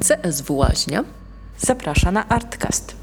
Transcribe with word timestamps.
CSW 0.00 0.56
Łaźnia 0.56 1.04
zaprasza 1.58 2.12
na 2.12 2.28
Artcast. 2.28 2.96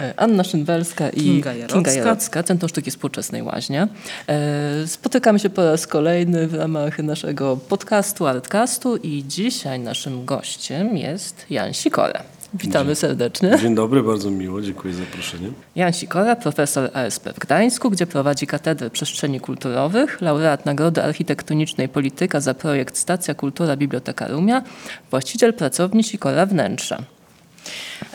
E, 0.00 0.14
Anna 0.16 0.44
Szynwelska 0.44 1.10
i 1.10 1.20
Kinga 1.20 1.54
Jarocka. 1.54 1.74
Kinga 1.74 1.92
Jarocka, 1.92 2.42
Centrum 2.42 2.68
Sztuki 2.68 2.90
Współczesnej 2.90 3.42
Łaźnia. 3.42 3.88
E, 4.26 4.86
Spotykamy 4.86 5.38
się 5.38 5.50
po 5.50 5.64
raz 5.64 5.86
kolejny 5.86 6.48
w 6.48 6.54
ramach 6.54 6.98
naszego 6.98 7.56
podcastu, 7.56 8.26
Artcastu 8.26 8.96
i 8.96 9.24
dzisiaj 9.28 9.80
naszym 9.80 10.24
gościem 10.24 10.96
jest 10.96 11.46
Jan 11.50 11.74
Sikora. 11.74 12.22
Witamy 12.54 12.94
serdecznie. 12.94 13.58
Dzień 13.62 13.74
dobry, 13.74 14.02
bardzo 14.02 14.30
miło, 14.30 14.62
dziękuję 14.62 14.94
za 14.94 15.00
zaproszenie. 15.00 15.48
Jan 15.76 15.92
Sikora, 15.92 16.36
profesor 16.36 16.90
ASP 16.94 17.28
w 17.28 17.38
Gdańsku, 17.38 17.90
gdzie 17.90 18.06
prowadzi 18.06 18.46
Katedrę 18.46 18.90
Przestrzeni 18.90 19.40
Kulturowych, 19.40 20.20
laureat 20.20 20.66
Nagrody 20.66 21.02
Architektonicznej 21.02 21.88
Polityka 21.88 22.40
za 22.40 22.54
projekt 22.54 22.96
Stacja 22.96 23.34
Kultura 23.34 23.76
Biblioteka 23.76 24.28
Rumia, 24.28 24.62
właściciel 25.10 25.54
pracowni 25.54 26.04
Sikora 26.04 26.46
Wnętrza. 26.46 27.02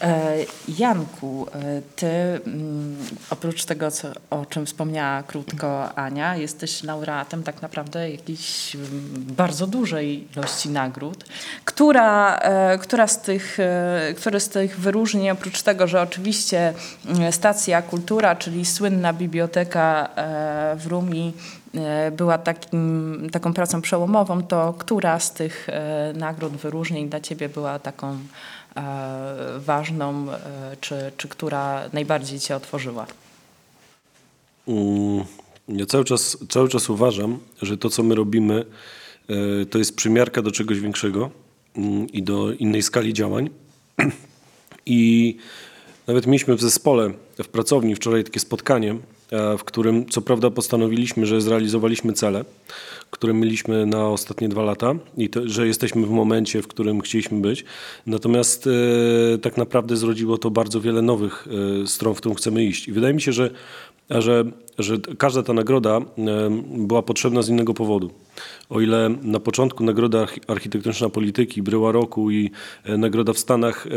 E, 0.02 0.45
Janku, 0.68 1.48
e, 1.54 1.82
ty 1.96 2.08
mm, 2.08 2.98
oprócz 3.30 3.66
tego, 3.66 3.91
co, 3.91 4.08
o 4.30 4.46
czym 4.46 4.66
wspomniała 4.66 5.23
krótko 5.23 5.96
Ania, 5.96 6.36
jesteś 6.36 6.84
laureatem 6.84 7.44
tak 7.44 7.62
naprawdę 7.62 8.12
jakiejś 8.12 8.76
mm, 8.76 8.90
bardzo 9.38 9.68
dużej 9.68 10.27
ilości 10.34 10.70
nagród. 10.70 11.26
Która, 11.66 12.38
e, 12.38 12.77
która 12.77 13.08
z 13.08 13.22
tych, 13.22 13.58
które 14.18 14.40
z 14.40 14.49
tych 14.49 14.80
wyróżnień, 14.80 15.30
oprócz 15.30 15.62
tego, 15.62 15.88
że 15.88 16.02
oczywiście 16.02 16.74
mm, 17.05 17.32
Stacja 17.32 17.82
Kultura, 17.82 18.35
czyli 18.35 18.66
słynna 18.66 19.13
biblioteka 19.13 20.10
w 20.76 20.88
Rumi, 20.88 21.34
była 22.12 22.38
takim, 22.38 23.29
taką 23.32 23.54
pracą 23.54 23.82
przełomową, 23.82 24.44
to 24.44 24.74
która 24.77 25.20
z 25.20 25.34
tych 25.34 25.68
nagród, 26.13 26.54
wyróżnień 26.54 27.10
dla 27.10 27.20
ciebie 27.20 27.49
była 27.49 27.79
taką 27.79 28.18
ważną, 29.57 30.31
e, 30.31 30.37
czy, 30.81 31.12
czy 31.18 31.27
która 31.27 31.90
najbardziej 31.93 32.40
cię 32.40 32.55
otworzyła? 32.55 33.05
Mm, 34.67 35.26
Ja 35.67 35.85
cały 35.85 36.05
czas, 36.05 36.37
cały 36.49 36.70
czas 36.70 36.90
uważam, 36.90 37.40
że 37.62 37.77
to, 37.77 37.90
co 37.90 38.04
my 38.04 38.15
robimy, 38.15 38.65
e, 39.29 39.65
to 39.65 39.77
jest 39.77 39.95
przymiarka 39.95 40.41
do 40.41 40.51
czegoś 40.51 40.79
większego 40.79 41.29
mm, 41.77 42.07
i 42.07 42.23
do 42.23 42.54
innej 42.54 42.82
skali 42.84 43.13
działań. 43.13 43.49
I 44.85 45.37
nawet 46.07 46.27
mieliśmy 46.27 46.55
w 46.55 46.62
zespole, 46.62 47.13
w 47.43 47.48
pracowni 47.48 47.95
wczoraj 47.95 48.23
takie 48.23 48.39
spotkanie, 48.39 48.91
e, 48.91 48.98
w 49.31 49.63
którym 49.63 50.09
co 50.09 50.21
prawda 50.21 50.49
postanowiliśmy, 50.49 51.26
że 51.26 51.41
zrealizowaliśmy 51.41 52.13
cele, 52.13 52.45
które 53.12 53.34
mieliśmy 53.34 53.85
na 53.85 54.07
ostatnie 54.07 54.49
dwa 54.49 54.63
lata 54.63 54.95
i 55.17 55.29
to, 55.29 55.49
że 55.49 55.67
jesteśmy 55.67 56.05
w 56.05 56.09
momencie, 56.09 56.62
w 56.62 56.67
którym 56.67 57.01
chcieliśmy 57.01 57.41
być. 57.41 57.65
Natomiast 58.05 58.67
e, 58.67 59.37
tak 59.37 59.57
naprawdę 59.57 59.98
zrodziło 59.98 60.37
to 60.37 60.51
bardzo 60.51 60.82
wiele 60.82 61.01
nowych 61.01 61.48
e, 61.84 61.87
stron, 61.87 62.15
w 62.15 62.17
którą 62.17 62.35
chcemy 62.35 62.63
iść. 62.63 62.87
I 62.87 62.91
wydaje 62.91 63.13
mi 63.13 63.21
się, 63.21 63.34
że, 63.34 63.51
że, 64.09 64.44
że 64.79 64.97
każda 65.17 65.44
ta 65.44 65.53
nagroda 65.53 66.01
była 66.78 67.01
potrzebna 67.01 67.41
z 67.41 67.50
innego 67.50 67.73
powodu. 67.73 68.11
O 68.69 68.81
ile 68.81 69.09
na 69.22 69.39
początku 69.39 69.84
Nagroda 69.84 70.25
Archi- 70.25 70.41
Architektoniczna 70.47 71.09
Polityki, 71.09 71.61
Bryła 71.61 71.91
Roku 71.91 72.31
i 72.31 72.51
e, 72.83 72.97
Nagroda 72.97 73.33
w 73.33 73.39
Stanach 73.39 73.88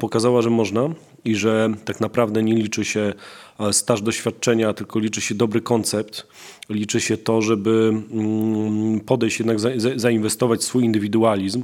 pokazała, 0.00 0.42
że 0.42 0.50
można 0.50 0.88
i 1.24 1.34
że 1.34 1.74
tak 1.84 2.00
naprawdę 2.00 2.42
nie 2.42 2.54
liczy 2.54 2.84
się 2.84 3.12
e, 3.60 3.72
staż 3.72 4.02
doświadczenia, 4.02 4.72
tylko 4.72 4.98
liczy 4.98 5.20
się 5.20 5.34
dobry 5.34 5.60
koncept, 5.60 6.26
liczy 6.68 7.00
się 7.00 7.16
to, 7.16 7.42
żeby 7.42 7.92
mm, 8.10 9.00
podejść 9.00 9.38
jednak, 9.38 9.60
za, 9.60 9.68
za, 9.76 9.90
zainwestować 9.96 10.60
w 10.60 10.64
swój 10.64 10.84
indywidualizm, 10.84 11.62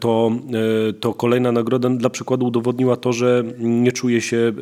to, 0.00 0.32
e, 0.88 0.92
to 0.92 1.14
kolejna 1.14 1.52
nagroda 1.52 1.88
dla 1.88 2.10
przykładu 2.10 2.46
udowodniła 2.46 2.96
to, 2.96 3.12
że 3.12 3.44
nie 3.58 3.92
czuje 3.92 4.20
się 4.20 4.36
e, 4.36 4.52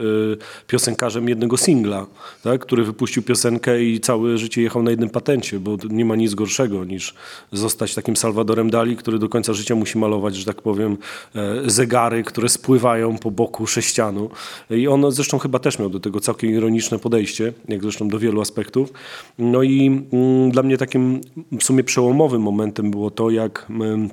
piosenkarzem 0.66 1.28
jednego 1.28 1.56
singla, 1.56 2.06
tak, 2.42 2.60
który 2.60 2.84
wypuścił 2.84 3.22
piosenkę 3.22 3.82
i 3.82 4.00
całe 4.00 4.38
życie 4.38 4.62
jechał 4.62 4.82
na 4.82 4.90
jednym 4.90 5.10
patencie, 5.10 5.60
bo 5.60 5.76
nie 5.90 6.04
ma 6.04 6.16
nic 6.16 6.34
gorszego 6.34 6.84
niż 6.84 7.14
zostać 7.52 7.94
takim 7.94 8.16
Salvadorem 8.16 8.70
Dali, 8.70 8.96
który 8.96 9.18
do 9.18 9.28
końca 9.28 9.52
życia 9.52 9.74
musi 9.74 9.98
malować, 9.98 10.36
że 10.36 10.44
tak 10.44 10.62
powiem, 10.62 10.96
e, 11.34 11.70
zegary, 11.70 12.22
które 12.22 12.48
spływają 12.48 13.18
po 13.18 13.30
boku 13.30 13.66
sześcianu. 13.66 14.30
I 14.70 14.88
on 14.88 15.12
zresztą 15.12 15.38
chyba 15.38 15.58
też 15.58 15.78
miał 15.78 15.90
do 15.90 16.00
tego 16.00 16.20
całkiem 16.20 16.50
ironiczne 16.50 16.98
podejście, 16.98 17.52
jak 17.68 17.82
zresztą 17.82 18.08
do 18.08 18.18
wielu 18.18 18.40
aspektów. 18.40 18.92
No 19.38 19.62
i 19.62 19.86
mm, 20.12 20.50
dla 20.50 20.62
mnie 20.62 20.76
takim 20.76 21.20
w 21.60 21.64
sumie 21.64 21.84
przełomowym 21.84 22.42
momentem 22.42 22.90
było 22.90 23.10
to, 23.10 23.30
jak 23.30 23.66
mm, 23.70 24.08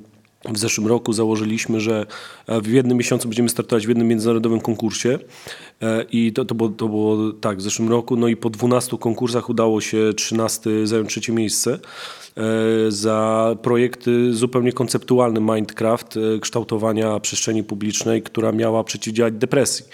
w 0.48 0.58
zeszłym 0.58 0.86
roku 0.86 1.12
założyliśmy, 1.12 1.80
że 1.80 2.06
e, 2.46 2.60
w 2.60 2.66
jednym 2.66 2.98
miesiącu 2.98 3.28
będziemy 3.28 3.48
startować 3.48 3.86
w 3.86 3.88
jednym 3.88 4.08
międzynarodowym 4.08 4.60
konkursie 4.60 5.18
E, 5.82 6.04
i 6.12 6.32
to, 6.32 6.44
to, 6.44 6.54
było, 6.54 6.68
to 6.68 6.88
było 6.88 7.32
tak 7.32 7.58
w 7.58 7.62
zeszłym 7.62 7.88
roku. 7.88 8.16
No 8.16 8.28
i 8.28 8.36
po 8.36 8.50
12 8.50 8.98
konkursach 8.98 9.50
udało 9.50 9.80
się 9.80 10.12
13 10.16 10.86
zająć 10.86 11.08
trzecie 11.08 11.32
miejsce 11.32 11.78
e, 12.36 12.42
za 12.88 13.56
projekty 13.62 14.34
zupełnie 14.34 14.72
jakby 14.72 15.40
Minecraft 15.40 16.18
kształtowania 16.40 17.20
przestrzeni 17.20 17.64
publicznej, 17.64 18.22
która 18.22 18.52
miała 18.52 18.84
przeciwdziałać 18.84 19.34
depresji. 19.34 19.84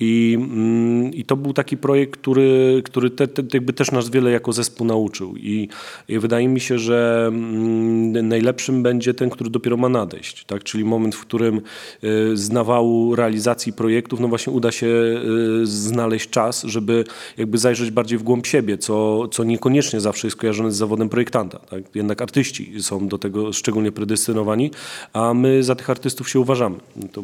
I, 0.00 0.38
mm, 0.40 1.14
I 1.14 1.24
to 1.24 1.36
był 1.36 1.52
taki 1.52 1.76
projekt, 1.76 2.20
który, 2.20 2.82
który 2.84 3.10
te, 3.10 3.28
te, 3.28 3.42
jakby 3.54 3.72
też 3.72 3.90
nas 3.90 4.10
wiele 4.10 4.30
jako 4.30 4.52
zespół 4.52 4.86
nauczył. 4.86 5.36
I, 5.36 5.68
i 6.08 6.18
wydaje 6.18 6.48
mi 6.48 6.60
się, 6.60 6.78
że 6.78 7.24
mm, 7.28 8.28
najlepszym 8.28 8.82
będzie 8.82 9.14
ten, 9.14 9.30
który 9.30 9.50
dopiero 9.50 9.76
ma 9.76 9.88
nadejść. 9.88 10.44
Tak? 10.44 10.64
Czyli 10.64 10.84
moment, 10.84 11.14
w 11.14 11.20
którym 11.20 11.56
y, 11.56 12.36
z 12.36 12.50
nawału 12.50 13.14
realizacji 13.14 13.72
projektów, 13.72 14.20
no 14.20 14.28
właśnie 14.28 14.52
uda 14.52 14.72
się 14.72 14.86
y, 14.86 15.66
znaleźć 15.66 16.30
czas, 16.30 16.62
żeby 16.62 17.04
jakby 17.36 17.58
zajrzeć 17.58 17.90
bardziej 17.90 18.18
w 18.18 18.22
głąb 18.22 18.46
siebie, 18.46 18.78
co, 18.78 19.28
co 19.28 19.44
niekoniecznie 19.44 20.00
zawsze 20.00 20.26
jest 20.26 20.36
kojarzone 20.36 20.72
z 20.72 20.76
zawodem 20.76 21.08
projektanta. 21.08 21.58
Tak? 21.58 21.82
Jednak 21.94 22.22
artyści 22.22 22.82
są 22.82 23.08
do 23.08 23.18
tego 23.18 23.52
szczególnie 23.52 23.92
predestynowani, 23.92 24.70
a 25.12 25.34
my 25.34 25.62
za 25.62 25.74
tych 25.74 25.90
artystów 25.90 26.28
się 26.28 26.40
uważamy. 26.40 26.76
To, 27.12 27.22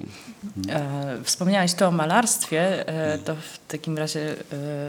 E, 0.69 1.19
Wspomniałeś 1.23 1.75
tu 1.75 1.84
o 1.84 1.91
malarstwie, 1.91 2.64
e, 2.65 3.19
to 3.19 3.35
w 3.35 3.59
takim 3.69 3.99
razie 3.99 4.35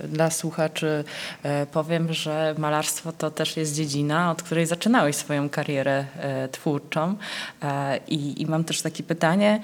e, 0.04 0.08
dla 0.08 0.30
słuchaczy 0.30 1.04
e, 1.44 1.66
powiem, 1.66 2.14
że 2.14 2.56
malarstwo 2.58 3.12
to 3.12 3.32
też 3.32 3.58
jest 3.58 3.76
dziedzina, 3.76 4.32
od 4.32 4.44
której 4.44 4.66
zaczynałeś 4.66 5.16
swoją 5.16 5.50
karierę 5.50 6.06
twórczą 6.52 7.16
i, 8.08 8.42
i 8.42 8.46
mam 8.46 8.64
też 8.64 8.82
takie 8.82 9.04
pytanie, 9.04 9.62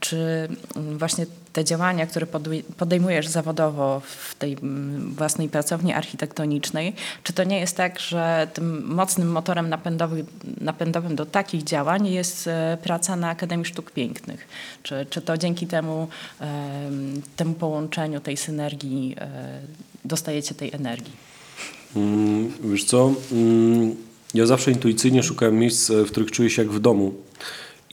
czy 0.00 0.48
właśnie 0.74 1.26
te 1.52 1.64
działania, 1.64 2.06
które 2.06 2.26
podej- 2.26 2.62
podejmujesz 2.62 3.28
zawodowo 3.28 4.00
w 4.00 4.34
tej 4.34 4.56
własnej 5.08 5.48
pracowni 5.48 5.92
architektonicznej, 5.92 6.94
czy 7.22 7.32
to 7.32 7.44
nie 7.44 7.60
jest 7.60 7.76
tak, 7.76 8.00
że 8.00 8.48
tym 8.54 8.86
mocnym 8.86 9.32
motorem 9.32 9.68
napędowym, 9.68 10.26
napędowym 10.60 11.16
do 11.16 11.26
takich 11.26 11.64
działań 11.64 12.08
jest 12.08 12.48
praca 12.82 13.16
na 13.16 13.28
Akademii 13.28 13.66
Sztuk 13.66 13.90
Pięknych? 13.90 14.48
Czy, 14.82 15.06
czy 15.10 15.20
to 15.20 15.38
dzięki 15.38 15.66
temu, 15.66 16.08
temu 17.36 17.54
połączeniu, 17.54 18.20
tej 18.20 18.36
synergii 18.36 19.16
e, 19.18 19.60
dostajecie 20.04 20.54
tej 20.54 20.74
energii? 20.74 21.12
Mm, 21.96 22.52
Wiesz 22.64 22.84
co, 22.84 23.14
mm, 23.32 23.96
ja 24.34 24.46
zawsze 24.46 24.70
intuicyjnie 24.70 25.22
szukałem 25.22 25.58
miejsc, 25.58 25.90
e, 25.90 26.04
w 26.04 26.10
których 26.10 26.30
czuję 26.30 26.50
się 26.50 26.62
jak 26.62 26.70
w 26.70 26.80
domu. 26.80 27.14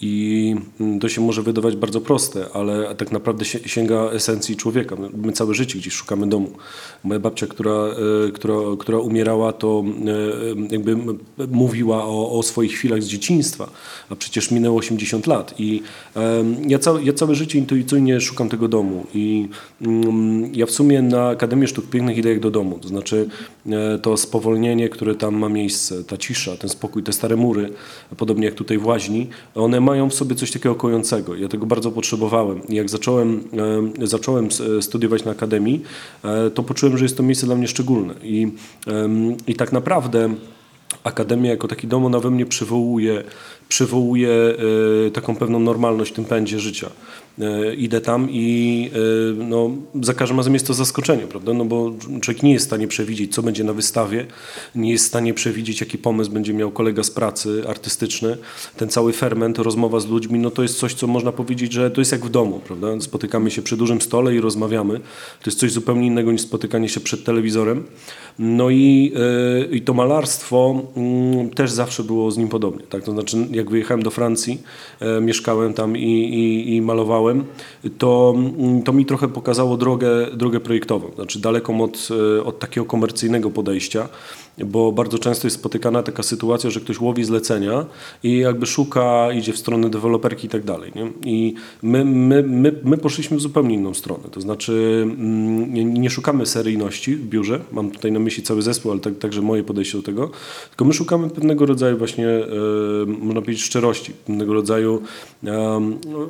I 0.02 0.56
to 1.02 1.09
się 1.09 1.22
może 1.22 1.41
wydawać 1.41 1.75
bardzo 1.75 2.02
proste, 2.02 2.46
ale 2.53 2.96
tak 2.96 3.12
naprawdę 3.12 3.46
si- 3.46 3.70
sięga 3.70 4.09
esencji 4.11 4.55
człowieka. 4.55 4.96
My- 5.14 5.34
całe 5.34 5.53
życie 5.53 5.79
gdzieś 5.79 5.94
szukamy 5.94 6.29
domu. 6.29 6.52
Moja 7.03 7.20
babcia, 7.20 7.47
która, 7.47 7.72
e, 7.72 8.32
która, 8.32 8.55
która 8.79 8.97
umierała, 8.97 9.53
to 9.53 9.84
e, 9.85 10.73
jakby 10.73 10.97
mówiła 11.52 12.05
o, 12.05 12.40
o 12.40 12.44
swoich 12.44 12.72
chwilach 12.72 13.03
z 13.03 13.08
dzieciństwa, 13.08 13.70
a 14.09 14.16
przecież 14.16 14.52
minęło 14.52 14.78
80 14.79 15.28
lat. 15.28 15.53
I 15.59 15.82
ja, 16.67 16.79
całe, 16.79 17.03
ja 17.03 17.14
całe 17.14 17.35
życie 17.35 17.59
intuicyjnie 17.59 18.22
szukam 18.22 18.49
tego 18.49 18.67
domu. 18.67 19.05
I 19.14 19.47
mm, 19.82 20.55
ja 20.55 20.66
w 20.66 20.72
sumie 20.72 21.02
na 21.02 21.28
Akademię 21.28 21.67
Sztuk 21.67 21.90
Pięknych 21.90 22.17
idę 22.17 22.29
jak 22.29 22.40
do 22.40 22.52
domu. 22.52 22.79
To 22.82 22.88
znaczy 22.88 23.29
e, 23.70 23.99
to 23.99 24.17
spowolnienie, 24.17 24.90
które 24.90 25.16
tam 25.16 25.35
ma 25.35 25.49
miejsce, 25.49 26.03
ta 26.03 26.17
cisza, 26.17 26.58
ten 26.58 26.70
spokój, 26.70 27.03
te 27.03 27.14
stare 27.14 27.35
mury, 27.35 27.70
podobnie 28.17 28.46
jak 28.46 28.55
tutaj 28.55 28.78
w 28.78 28.85
Łaźni, 28.85 29.28
one 29.55 29.86
mają 29.87 30.09
w 30.09 30.13
sobie 30.13 30.35
coś 30.35 30.51
takiego 30.51 30.75
kojącego. 30.75 31.35
Ja 31.35 31.47
tego 31.47 31.66
bardzo 31.66 31.91
potrzebowałem. 31.91 32.61
Jak 32.69 32.89
zacząłem, 32.89 33.43
e, 34.03 34.07
zacząłem 34.07 34.45
s- 34.45 34.63
studiować 34.81 35.25
na 35.25 35.31
Akademii, 35.31 35.81
e, 36.23 36.49
to 36.49 36.63
poczułem, 36.63 36.97
że 36.97 37.05
jest 37.05 37.17
to 37.17 37.23
miejsce 37.23 37.45
dla 37.45 37.55
mnie 37.55 37.67
szczególne. 37.67 38.13
I, 38.23 38.47
i 39.47 39.55
tak 39.55 39.72
naprawdę 39.72 40.29
Akademia 41.03 41.49
jako 41.49 41.67
taki 41.67 41.87
dom, 41.87 42.05
ona 42.05 42.19
we 42.19 42.31
mnie 42.31 42.45
przywołuje, 42.45 43.23
przywołuje 43.69 44.29
e, 45.07 45.11
taką 45.11 45.35
pewną 45.35 45.59
normalność 45.59 46.11
w 46.11 46.16
tym 46.16 46.25
pędzie 46.25 46.59
życia. 46.59 46.89
E, 47.39 47.75
idę 47.75 48.01
tam 48.01 48.28
i 48.31 48.89
e, 48.93 49.43
no, 49.43 49.72
za 50.01 50.13
każdym 50.13 50.37
razem 50.37 50.53
jest 50.53 50.67
to 50.67 50.73
zaskoczenie, 50.73 51.23
prawda? 51.23 51.53
No 51.53 51.66
bo 51.66 51.93
człowiek 52.22 52.43
nie 52.43 52.53
jest 52.53 52.66
w 52.66 52.67
stanie 52.67 52.87
przewidzieć, 52.87 53.35
co 53.35 53.43
będzie 53.43 53.63
na 53.63 53.73
wystawie, 53.73 54.25
nie 54.75 54.91
jest 54.91 55.05
w 55.05 55.07
stanie 55.07 55.34
przewidzieć, 55.34 55.81
jaki 55.81 55.97
pomysł 55.97 56.31
będzie 56.31 56.53
miał 56.53 56.72
kolega 56.72 57.03
z 57.03 57.11
pracy 57.11 57.63
artystyczny. 57.67 58.37
Ten 58.78 58.89
cały 58.89 59.13
ferment, 59.13 59.59
rozmowa 59.59 59.99
z 59.99 60.07
ludźmi, 60.07 60.39
no 60.39 60.51
to 60.51 60.61
jest 60.61 60.79
coś, 60.79 60.93
co 60.93 61.07
można 61.07 61.31
powiedzieć, 61.31 61.73
że 61.73 61.91
to 61.91 62.01
jest 62.01 62.11
jak 62.11 62.25
w 62.25 62.29
domu, 62.29 62.61
prawda? 62.67 62.87
Spotykamy 63.01 63.51
się 63.51 63.61
przy 63.61 63.78
dużym 63.78 64.01
stole 64.01 64.35
i 64.35 64.41
rozmawiamy. 64.41 64.99
To 65.43 65.49
jest 65.49 65.59
coś 65.59 65.72
zupełnie 65.72 66.07
innego 66.07 66.31
niż 66.31 66.41
spotykanie 66.41 66.89
się 66.89 66.99
przed 66.99 67.23
telewizorem. 67.23 67.84
No 68.39 68.69
i, 68.69 69.13
e, 69.16 69.75
i 69.75 69.81
to 69.81 69.93
malarstwo 69.93 70.81
mm, 70.97 71.49
też 71.49 71.72
zawsze 71.72 72.03
było 72.03 72.31
z 72.31 72.37
nim 72.37 72.47
podobnie. 72.47 72.84
Tak? 72.89 73.03
To 73.03 73.11
znaczy, 73.11 73.37
jak 73.51 73.69
wyjechałem 73.69 74.03
do 74.03 74.11
Francji, 74.11 74.61
mieszkałem 75.22 75.73
tam 75.73 75.97
i, 75.97 76.01
i, 76.03 76.75
i 76.75 76.81
malowałem, 76.81 77.27
to, 77.97 78.34
mm, 78.38 78.84
to 78.84 78.94
mi 78.94 79.06
trochę 79.06 79.28
pokazało 79.28 79.78
drogę, 79.78 80.28
drogę 80.34 80.59
projektową. 80.59 81.12
Znaczy 81.16 81.40
daleką 81.40 81.82
od, 81.82 82.08
e, 82.38 82.44
od 82.44 82.59
takiego 82.59 82.85
komercyjnego 82.85 83.50
podejścia 83.50 84.09
bo 84.66 84.92
bardzo 84.92 85.20
często 85.20 85.48
jest 85.48 85.58
spotykana 85.58 86.04
taka 86.04 86.24
sytuacja, 86.24 86.70
że 86.70 86.80
ktoś 86.80 87.00
łowi 87.00 87.24
zlecenia 87.24 87.86
i 88.24 88.38
jakby 88.38 88.66
szuka, 88.66 89.32
idzie 89.32 89.54
w 89.54 89.58
stronę 89.58 89.90
deweloperki 89.90 90.48
i 90.48 90.50
tak 90.50 90.64
dalej. 90.64 90.92
Nie? 90.96 91.12
I 91.26 91.54
my, 91.82 92.06
my, 92.06 92.44
my, 92.44 92.74
my 92.84 92.98
poszliśmy 92.98 93.38
w 93.38 93.42
zupełnie 93.42 93.76
inną 93.76 93.94
stronę. 93.94 94.24
To 94.32 94.42
znaczy 94.42 95.00
mm, 95.04 95.74
nie, 95.74 95.86
nie 95.86 96.09
szukamy 96.09 96.46
seryjności 96.46 97.16
w 97.16 97.28
biurze, 97.28 97.59
mam 97.72 97.92
tutaj 97.92 98.12
na 98.12 98.20
myśli 98.20 98.44
cały 98.44 98.62
zespół, 98.62 98.92
ale 98.92 99.02
tak, 99.02 99.18
także 99.18 99.42
moje 99.42 99.64
podejście 99.64 99.98
do 99.98 100.04
tego, 100.04 100.30
tylko 100.70 100.86
my 100.86 100.94
szukamy 100.94 101.30
pewnego 101.30 101.66
rodzaju 101.66 101.98
właśnie, 101.98 102.28
e, 102.28 102.46
można 103.06 103.42
powiedzieć, 103.42 103.64
szczerości, 103.64 104.12
pewnego 104.26 104.54
rodzaju 104.54 105.02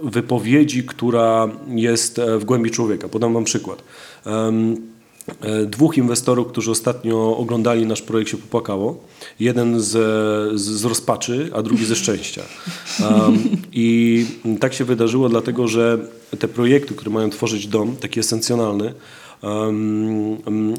wypowiedzi, 0.03 0.83
która 0.83 1.49
jest 1.67 2.19
e, 2.19 2.37
w 2.37 2.45
głębi 2.45 2.71
człowieka. 2.71 3.09
Podam 3.09 3.33
wam 3.33 3.43
przykład. 3.43 3.83
Dwóch 5.67 5.97
inwestorów, 5.97 6.47
którzy 6.47 6.71
ostatnio 6.71 7.37
oglądali 7.37 7.85
nasz 7.85 8.01
projekt 8.01 8.31
się 8.31 8.37
popłakało. 8.37 9.03
Jeden 9.39 9.79
z, 9.79 9.89
z, 10.59 10.61
z 10.61 10.85
rozpaczy, 10.85 11.49
a 11.53 11.61
drugi 11.61 11.85
ze 11.85 11.95
szczęścia. 11.95 12.41
Um, 13.01 13.39
I 13.73 14.25
tak 14.59 14.73
się 14.73 14.85
wydarzyło 14.85 15.29
dlatego, 15.29 15.67
że 15.67 15.97
te 16.39 16.47
projekty, 16.47 16.95
które 16.95 17.11
mają 17.11 17.29
tworzyć 17.29 17.67
dom, 17.67 17.95
taki 17.95 18.19
esencjonalny, 18.19 18.93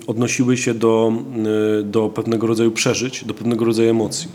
odnosiły 0.06 0.56
się 0.56 0.74
do, 0.74 1.12
e, 1.80 1.82
do 1.82 2.08
pewnego 2.08 2.46
rodzaju 2.46 2.70
przeżyć, 2.70 3.24
do 3.24 3.34
pewnego 3.34 3.64
rodzaju 3.64 3.90
emocji. 3.90 4.28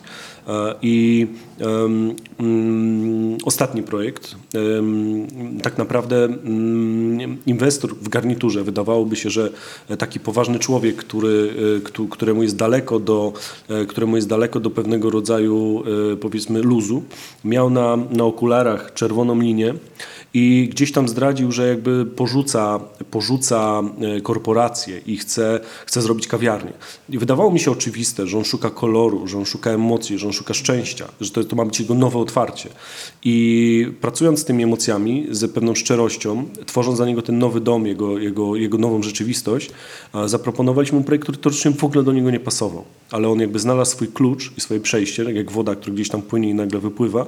E, 0.47 0.75
I 0.81 1.27
um, 1.59 2.15
ostatni 3.45 3.83
projekt, 3.83 4.35
tak 5.63 5.77
naprawdę 5.77 6.29
inwestor 7.45 7.95
w 7.95 8.09
garniturze, 8.09 8.63
wydawałoby 8.63 9.15
się, 9.15 9.29
że 9.29 9.49
taki 9.97 10.19
poważny 10.19 10.59
człowiek, 10.59 10.95
który, 10.95 11.53
e, 11.99 12.07
któremu 12.09 12.43
jest 12.43 12.55
daleko 12.55 12.99
do, 12.99 13.33
któremu 13.87 14.15
jest 14.15 14.27
daleko 14.27 14.59
do 14.59 14.69
pewnego 14.69 15.09
rodzaju 15.09 15.83
powiedzmy 16.21 16.61
luzu, 16.61 17.03
miał 17.45 17.69
na, 17.69 17.97
na 18.11 18.23
okularach 18.23 18.93
czerwoną 18.93 19.39
linię 19.39 19.73
i 20.33 20.69
gdzieś 20.71 20.91
tam 20.91 21.09
zdradził, 21.09 21.51
że 21.51 21.68
jakby 21.68 22.06
porzuca, 22.06 22.80
porzuca 23.12 23.81
e, 24.18 24.21
korporację 24.21 25.01
i 25.06 25.18
chce, 25.18 25.59
chce 25.85 26.01
zrobić 26.01 26.27
kawiarnię. 26.27 26.74
I 27.09 27.18
wydawało 27.18 27.51
mi 27.51 27.59
się 27.59 27.71
oczywiste, 27.71 28.27
że 28.27 28.38
on 28.38 28.44
szuka 28.44 28.69
koloru, 28.69 29.27
że 29.27 29.38
on 29.38 29.45
szuka 29.45 29.69
emocji, 29.69 30.18
że 30.18 30.27
on 30.27 30.33
szuka 30.33 30.53
szczęścia, 30.53 31.07
że 31.21 31.31
to, 31.31 31.44
to 31.44 31.56
ma 31.56 31.65
być 31.65 31.80
jego 31.80 31.94
nowe 31.94 32.19
otwarcie. 32.19 32.69
I 33.24 33.88
pracując 34.01 34.39
z 34.39 34.45
tymi 34.45 34.63
emocjami, 34.63 35.27
z 35.31 35.51
pewną 35.51 35.75
szczerością, 35.75 36.45
tworząc 36.65 36.97
za 36.97 37.06
niego 37.06 37.21
ten 37.21 37.39
nowy 37.39 37.62
dom, 37.62 37.88
jego, 37.88 38.19
jego, 38.19 38.56
jego 38.56 38.77
nową 38.77 39.03
rzeczywistość, 39.03 39.71
zaproponowaliśmy 40.25 40.97
mu 40.97 41.03
projekt, 41.03 41.24
który 41.24 41.38
teoretycznie 41.38 41.71
w 41.71 41.83
ogóle 41.83 42.03
do 42.03 42.13
niego 42.13 42.31
nie 42.31 42.39
pasował. 42.39 42.83
Ale 43.12 43.29
on 43.29 43.39
jakby 43.39 43.59
znalazł 43.59 43.91
swój 43.91 44.07
klucz 44.07 44.51
i 44.57 44.62
swoje 44.62 44.79
przejście, 44.79 45.25
tak 45.25 45.36
jak 45.36 45.51
woda, 45.51 45.75
która 45.75 45.94
gdzieś 45.94 46.09
tam 46.09 46.21
płynie 46.21 46.50
i 46.50 46.53
nagle 46.53 46.79
wypływa. 46.79 47.25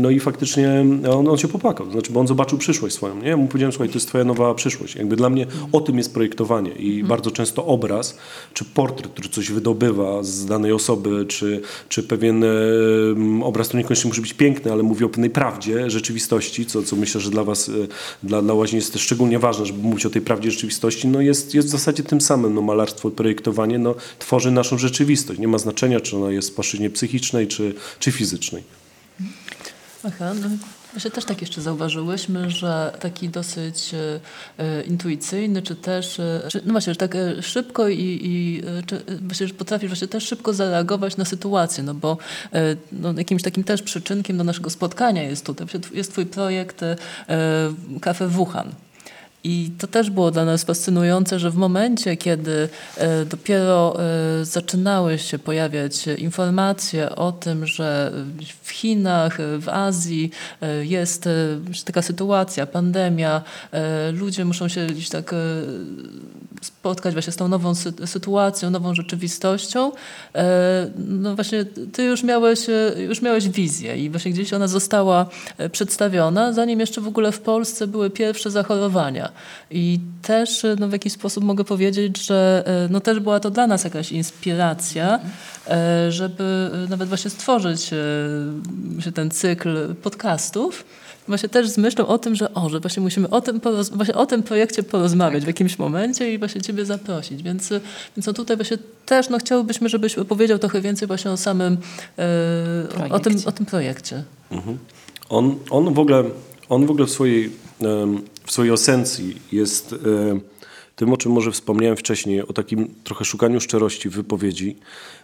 No 0.00 0.10
i 0.10 0.20
faktycznie 0.20 0.84
on, 1.12 1.28
on 1.28 1.38
się 1.38 1.48
to 1.74 1.90
znaczy, 1.90 2.12
bo 2.12 2.20
on 2.20 2.26
zobaczył 2.26 2.58
przyszłość 2.58 2.94
swoją. 2.94 3.22
Nie? 3.22 3.28
Ja 3.28 3.36
mu 3.36 3.48
powiedziałem, 3.48 3.72
słuchaj, 3.72 3.88
to 3.88 3.94
jest 3.94 4.08
twoja 4.08 4.24
nowa 4.24 4.54
przyszłość. 4.54 4.96
Jakby 4.96 5.16
dla 5.16 5.30
mnie 5.30 5.46
o 5.72 5.80
tym 5.80 5.98
jest 5.98 6.14
projektowanie 6.14 6.70
i 6.70 6.90
mhm. 6.90 7.06
bardzo 7.06 7.30
często 7.30 7.66
obraz, 7.66 8.18
czy 8.54 8.64
portret, 8.64 9.12
który 9.12 9.28
coś 9.28 9.50
wydobywa 9.50 10.22
z 10.22 10.46
danej 10.46 10.72
osoby, 10.72 11.26
czy, 11.28 11.60
czy 11.88 12.02
pewien 12.02 12.44
um, 12.44 13.42
obraz, 13.42 13.68
który 13.68 13.82
niekoniecznie 13.82 14.08
musi 14.08 14.20
być 14.20 14.34
piękny, 14.34 14.72
ale 14.72 14.82
mówi 14.82 15.04
o 15.04 15.08
pewnej 15.08 15.30
prawdzie 15.30 15.90
rzeczywistości, 15.90 16.66
co, 16.66 16.82
co 16.82 16.96
myślę, 16.96 17.20
że 17.20 17.30
dla 17.30 17.44
was, 17.44 17.68
e, 17.68 17.72
dla, 18.22 18.42
dla 18.42 18.54
łaźni 18.54 18.76
jest 18.76 18.92
też 18.92 19.02
szczególnie 19.02 19.38
ważne, 19.38 19.66
żeby 19.66 19.82
mówić 19.82 20.06
o 20.06 20.10
tej 20.10 20.22
prawdzie 20.22 20.50
rzeczywistości, 20.50 21.08
no 21.08 21.20
jest, 21.20 21.54
jest 21.54 21.68
w 21.68 21.70
zasadzie 21.70 22.02
tym 22.02 22.20
samym. 22.20 22.54
No, 22.54 22.62
malarstwo, 22.62 23.10
projektowanie 23.10 23.78
no, 23.78 23.94
tworzy 24.18 24.50
naszą 24.50 24.78
rzeczywistość. 24.78 25.40
Nie 25.40 25.48
ma 25.48 25.58
znaczenia, 25.58 26.00
czy 26.00 26.16
ona 26.16 26.30
jest 26.30 26.50
w 26.50 26.54
płaszczyźnie 26.54 26.90
psychicznej, 26.90 27.48
czy, 27.48 27.74
czy 27.98 28.12
fizycznej. 28.12 28.62
Aha, 30.04 30.34
no 30.42 30.48
Właśnie 30.92 31.10
też 31.10 31.24
tak 31.24 31.40
jeszcze 31.40 31.60
zauważyłyśmy, 31.60 32.50
że 32.50 32.92
taki 33.00 33.28
dosyć 33.28 33.94
e, 33.94 34.20
e, 34.58 34.82
intuicyjny, 34.82 35.62
czy 35.62 35.76
też, 35.76 36.20
e, 36.20 36.48
no 36.64 36.72
właśnie, 36.72 36.92
że 36.92 36.98
tak 36.98 37.16
szybko 37.40 37.88
i, 37.88 38.20
i 38.22 38.62
czy, 38.86 39.02
myślę, 39.20 39.48
że 39.48 39.54
potrafisz 39.54 39.88
właśnie 39.90 40.08
też 40.08 40.24
szybko 40.24 40.52
zareagować 40.52 41.16
na 41.16 41.24
sytuację, 41.24 41.84
no 41.84 41.94
bo 41.94 42.18
no, 42.92 43.12
jakimś 43.12 43.42
takim 43.42 43.64
też 43.64 43.82
przyczynkiem 43.82 44.38
do 44.38 44.44
naszego 44.44 44.70
spotkania 44.70 45.22
jest 45.22 45.46
tutaj, 45.46 45.66
jest 45.94 46.12
twój 46.12 46.26
projekt 46.26 46.80
Kafe 48.00 48.28
Wuhan. 48.28 48.72
I 49.44 49.70
to 49.78 49.86
też 49.86 50.10
było 50.10 50.30
dla 50.30 50.44
nas 50.44 50.64
fascynujące, 50.64 51.38
że 51.38 51.50
w 51.50 51.54
momencie, 51.54 52.16
kiedy 52.16 52.68
e, 52.96 53.24
dopiero 53.24 53.96
e, 54.00 54.44
zaczynały 54.44 55.18
się 55.18 55.38
pojawiać 55.38 56.06
informacje 56.06 57.16
o 57.16 57.32
tym, 57.32 57.66
że 57.66 58.12
w 58.62 58.70
Chinach, 58.70 59.38
w 59.58 59.68
Azji 59.68 60.30
e, 60.60 60.84
jest 60.84 61.28
taka 61.84 62.02
sytuacja, 62.02 62.66
pandemia, 62.66 63.42
ludzie 64.12 64.44
muszą 64.44 64.68
się 64.68 64.86
gdzieś 64.86 65.08
tak 65.08 65.34
spotkać 66.62 67.12
właśnie 67.12 67.32
z 67.32 67.36
tą 67.36 67.48
nową 67.48 67.74
sytuacją, 68.06 68.70
nową 68.70 68.94
rzeczywistością, 68.94 69.92
no 70.96 71.34
właśnie 71.34 71.64
ty 71.64 72.04
już 72.04 72.22
miałeś, 72.22 72.60
już 73.08 73.22
miałeś 73.22 73.48
wizję 73.48 73.96
i 73.96 74.10
właśnie 74.10 74.32
gdzieś 74.32 74.52
ona 74.52 74.68
została 74.68 75.26
przedstawiona, 75.72 76.52
zanim 76.52 76.80
jeszcze 76.80 77.00
w 77.00 77.06
ogóle 77.06 77.32
w 77.32 77.40
Polsce 77.40 77.86
były 77.86 78.10
pierwsze 78.10 78.50
zachorowania. 78.50 79.31
I 79.70 80.00
też 80.22 80.66
no, 80.78 80.88
w 80.88 80.92
jakiś 80.92 81.12
sposób 81.12 81.44
mogę 81.44 81.64
powiedzieć, 81.64 82.26
że 82.26 82.62
e, 82.66 82.88
no, 82.92 83.00
też 83.00 83.20
była 83.20 83.40
to 83.40 83.50
dla 83.50 83.66
nas 83.66 83.84
jakaś 83.84 84.12
inspiracja, 84.12 85.20
e, 85.68 86.12
żeby 86.12 86.70
nawet 86.88 87.08
właśnie 87.08 87.30
stworzyć 87.30 87.90
e, 89.02 89.12
ten 89.12 89.30
cykl 89.30 89.94
podcastów. 89.94 90.84
Właśnie 91.28 91.48
też 91.48 91.68
z 91.68 91.78
myślą 91.78 92.06
o 92.06 92.18
tym, 92.18 92.34
że 92.34 92.54
o, 92.54 92.68
że 92.68 92.80
właśnie 92.80 93.02
musimy 93.02 93.28
o 93.28 93.40
tym, 93.40 93.60
właśnie 93.92 94.14
o 94.14 94.26
tym 94.26 94.42
projekcie 94.42 94.82
porozmawiać 94.82 95.44
w 95.44 95.46
jakimś 95.46 95.78
momencie 95.78 96.34
i 96.34 96.38
właśnie 96.38 96.60
Ciebie 96.60 96.84
zaprosić. 96.84 97.42
Więc, 97.42 97.70
więc 98.16 98.26
no 98.26 98.32
tutaj 98.32 98.56
właśnie 98.56 98.78
też 99.06 99.28
no, 99.28 99.38
chciałbyśmy, 99.38 99.88
żebyś 99.88 100.18
opowiedział 100.18 100.58
trochę 100.58 100.80
więcej 100.80 101.08
właśnie 101.08 101.30
o 101.30 101.36
samym, 101.36 101.76
o, 103.10 103.18
tym, 103.18 103.36
o 103.46 103.52
tym 103.52 103.66
projekcie. 103.66 104.22
Mhm. 104.50 104.78
On, 105.28 105.56
on, 105.70 105.94
w 105.94 105.98
ogóle, 105.98 106.24
on 106.68 106.86
w 106.86 106.90
ogóle 106.90 107.06
w 107.06 107.10
swojej 107.10 107.52
w 108.44 108.52
swojej 108.52 108.72
esencji 108.72 109.36
jest 109.52 109.92
e, 109.92 109.96
tym, 110.96 111.12
o 111.12 111.16
czym 111.16 111.32
może 111.32 111.52
wspomniałem 111.52 111.96
wcześniej, 111.96 112.42
o 112.42 112.52
takim 112.52 112.94
trochę 113.04 113.24
szukaniu 113.24 113.60
szczerości 113.60 114.08
w 114.08 114.12
wypowiedzi. 114.12 114.76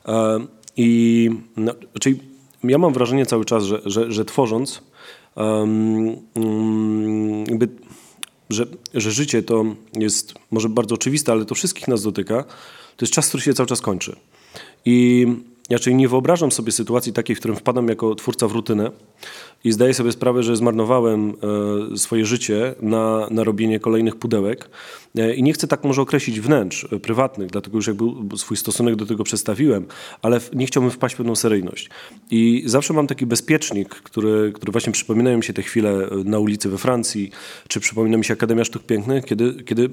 E, 0.06 0.38
I 0.76 1.30
no, 1.56 1.74
czyli 2.00 2.20
ja 2.64 2.78
mam 2.78 2.92
wrażenie 2.92 3.26
cały 3.26 3.44
czas, 3.44 3.64
że, 3.64 3.80
że, 3.84 4.12
że 4.12 4.24
tworząc, 4.24 4.82
um, 5.36 6.16
jakby, 7.48 7.68
że, 8.50 8.66
że 8.94 9.10
życie 9.10 9.42
to 9.42 9.64
jest 9.94 10.34
może 10.50 10.68
bardzo 10.68 10.94
oczywiste, 10.94 11.32
ale 11.32 11.44
to 11.44 11.54
wszystkich 11.54 11.88
nas 11.88 12.02
dotyka, 12.02 12.44
to 12.96 13.04
jest 13.04 13.12
czas, 13.12 13.28
który 13.28 13.42
się 13.42 13.54
cały 13.54 13.66
czas 13.66 13.80
kończy. 13.80 14.16
I 14.84 15.26
ja 15.70 15.78
czyli 15.78 15.96
nie 15.96 16.08
wyobrażam 16.08 16.52
sobie 16.52 16.72
sytuacji 16.72 17.12
takiej, 17.12 17.36
w 17.36 17.38
którym 17.38 17.56
wpadam 17.56 17.88
jako 17.88 18.14
twórca 18.14 18.48
w 18.48 18.52
rutynę 18.52 18.90
i 19.64 19.72
zdaję 19.72 19.94
sobie 19.94 20.12
sprawę, 20.12 20.42
że 20.42 20.56
zmarnowałem 20.56 21.34
e, 21.92 21.96
swoje 21.96 22.24
życie 22.24 22.74
na, 22.80 23.28
na 23.30 23.44
robienie 23.44 23.80
kolejnych 23.80 24.16
pudełek 24.16 24.70
E, 25.18 25.34
I 25.34 25.42
nie 25.42 25.52
chcę 25.52 25.68
tak 25.68 25.84
może 25.84 26.02
określić 26.02 26.40
wnętrz 26.40 26.86
e, 26.92 27.00
prywatnych, 27.00 27.50
dlatego 27.50 27.78
już 27.78 27.86
jakby 27.86 28.04
swój 28.36 28.56
stosunek 28.56 28.96
do 28.96 29.06
tego 29.06 29.24
przedstawiłem, 29.24 29.86
ale 30.22 30.40
nie 30.52 30.66
chciałbym 30.66 30.90
wpaść 30.90 31.14
w 31.14 31.18
pewną 31.18 31.36
seryjność. 31.36 31.90
I 32.30 32.62
zawsze 32.66 32.94
mam 32.94 33.06
taki 33.06 33.26
bezpiecznik, 33.26 33.88
który, 33.88 34.52
który 34.54 34.72
właśnie 34.72 34.92
przypominają 34.92 35.36
mi 35.36 35.44
się 35.44 35.52
te 35.52 35.62
chwile 35.62 36.08
na 36.24 36.38
ulicy 36.38 36.68
we 36.68 36.78
Francji, 36.78 37.30
czy 37.68 37.80
przypomina 37.80 38.16
mi 38.16 38.24
się 38.24 38.34
Akademia 38.34 38.64
Sztuk 38.64 38.82
Pięknych, 38.82 39.24
kiedy, 39.24 39.64
kiedy 39.64 39.90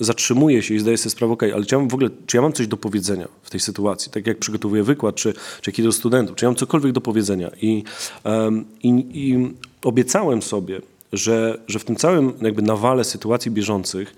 zatrzymuję 0.00 0.62
się 0.62 0.74
i 0.74 0.78
zdaję 0.78 0.98
sobie 0.98 1.10
sprawę, 1.10 1.32
ok, 1.32 1.42
ale 1.42 1.64
czy 1.64 1.74
ja 1.74 1.80
w 1.80 1.94
ogóle, 1.94 2.10
czy 2.26 2.36
ja 2.36 2.42
mam 2.42 2.52
coś 2.52 2.66
do 2.66 2.76
powiedzenia 2.76 3.28
w 3.42 3.50
tej 3.50 3.60
sytuacji, 3.60 4.12
tak 4.12 4.26
jak 4.26 4.38
przygotowuję 4.38 4.82
wykład, 4.82 5.14
czy, 5.14 5.34
czy 5.60 5.72
kiedy 5.72 5.88
do 5.88 5.92
studentów, 5.92 6.36
czy 6.36 6.44
ja 6.44 6.48
mam 6.48 6.56
cokolwiek 6.56 6.92
do 6.92 7.00
powiedzenia. 7.00 7.50
I, 7.62 7.84
um, 8.24 8.61
i, 8.82 8.88
i 9.12 9.54
obiecałem 9.84 10.42
sobie, 10.42 10.80
że, 11.12 11.58
że 11.66 11.78
w 11.78 11.84
tym 11.84 11.96
całym 11.96 12.32
jakby 12.42 12.62
nawale 12.62 13.04
sytuacji 13.04 13.50
bieżących, 13.50 14.14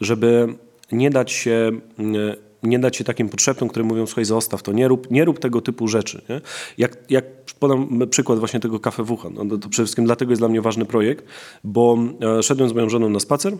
żeby 0.00 0.54
nie 0.92 1.10
dać 1.10 1.32
się 1.32 1.72
nie 2.64 2.78
dać 2.78 2.96
się 2.96 3.04
takim 3.04 3.28
podszeptom, 3.28 3.68
które 3.68 3.84
mówią, 3.84 4.06
słuchaj, 4.06 4.24
zostaw 4.24 4.62
to, 4.62 4.72
nie 4.72 4.88
rób, 4.88 5.10
nie 5.10 5.24
rób 5.24 5.38
tego 5.38 5.60
typu 5.60 5.88
rzeczy. 5.88 6.22
Nie? 6.28 6.40
Jak, 6.78 6.96
jak 7.10 7.24
podam 7.60 8.00
przykład 8.10 8.38
właśnie 8.38 8.60
tego 8.60 8.80
kafe 8.80 9.02
Wuhan, 9.02 9.34
no 9.34 9.44
to, 9.44 9.58
to 9.58 9.68
przede 9.68 9.84
wszystkim 9.84 10.04
dlatego 10.04 10.32
jest 10.32 10.40
dla 10.40 10.48
mnie 10.48 10.62
ważny 10.62 10.84
projekt, 10.84 11.24
bo 11.64 11.98
e, 12.38 12.42
szedłem 12.42 12.68
z 12.68 12.72
moją 12.72 12.88
żoną 12.88 13.08
na 13.08 13.20
spacer, 13.20 13.56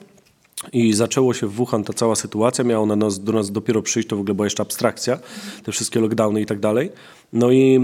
i 0.73 0.93
zaczęło 0.93 1.35
się 1.35 1.47
w 1.47 1.53
Wuhan 1.53 1.85
ta 1.85 1.93
cała 1.93 2.17
sytuacja, 2.17 2.65
miała 2.65 2.83
ona 2.83 2.97
nas, 2.97 3.25
do 3.25 3.33
nas 3.33 3.51
dopiero 3.51 3.83
przyjść, 3.83 4.09
to 4.09 4.17
w 4.17 4.21
ogóle 4.21 4.35
była 4.35 4.47
jeszcze 4.47 4.63
abstrakcja, 4.63 5.19
te 5.65 5.73
wszystkie 5.73 6.01
lockdowny 6.01 6.41
i 6.41 6.47
tak 6.47 6.61
dalej. 6.61 6.93
No 7.33 7.51
i 7.51 7.81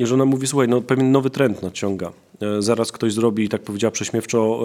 e, 0.00 0.06
żona 0.06 0.24
mówi, 0.24 0.46
słuchaj, 0.46 0.68
no 0.68 0.80
pewien 0.80 1.12
nowy 1.12 1.30
trend 1.30 1.62
nadciąga. 1.62 2.12
E, 2.42 2.62
zaraz 2.62 2.92
ktoś 2.92 3.12
zrobi, 3.12 3.48
tak 3.48 3.62
powiedziała 3.62 3.90
prześmiewczo, 3.90 4.60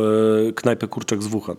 e, 0.49 0.53
knajpę 0.53 0.87
kurczak 0.87 1.23
z 1.23 1.27
Wuhan. 1.27 1.55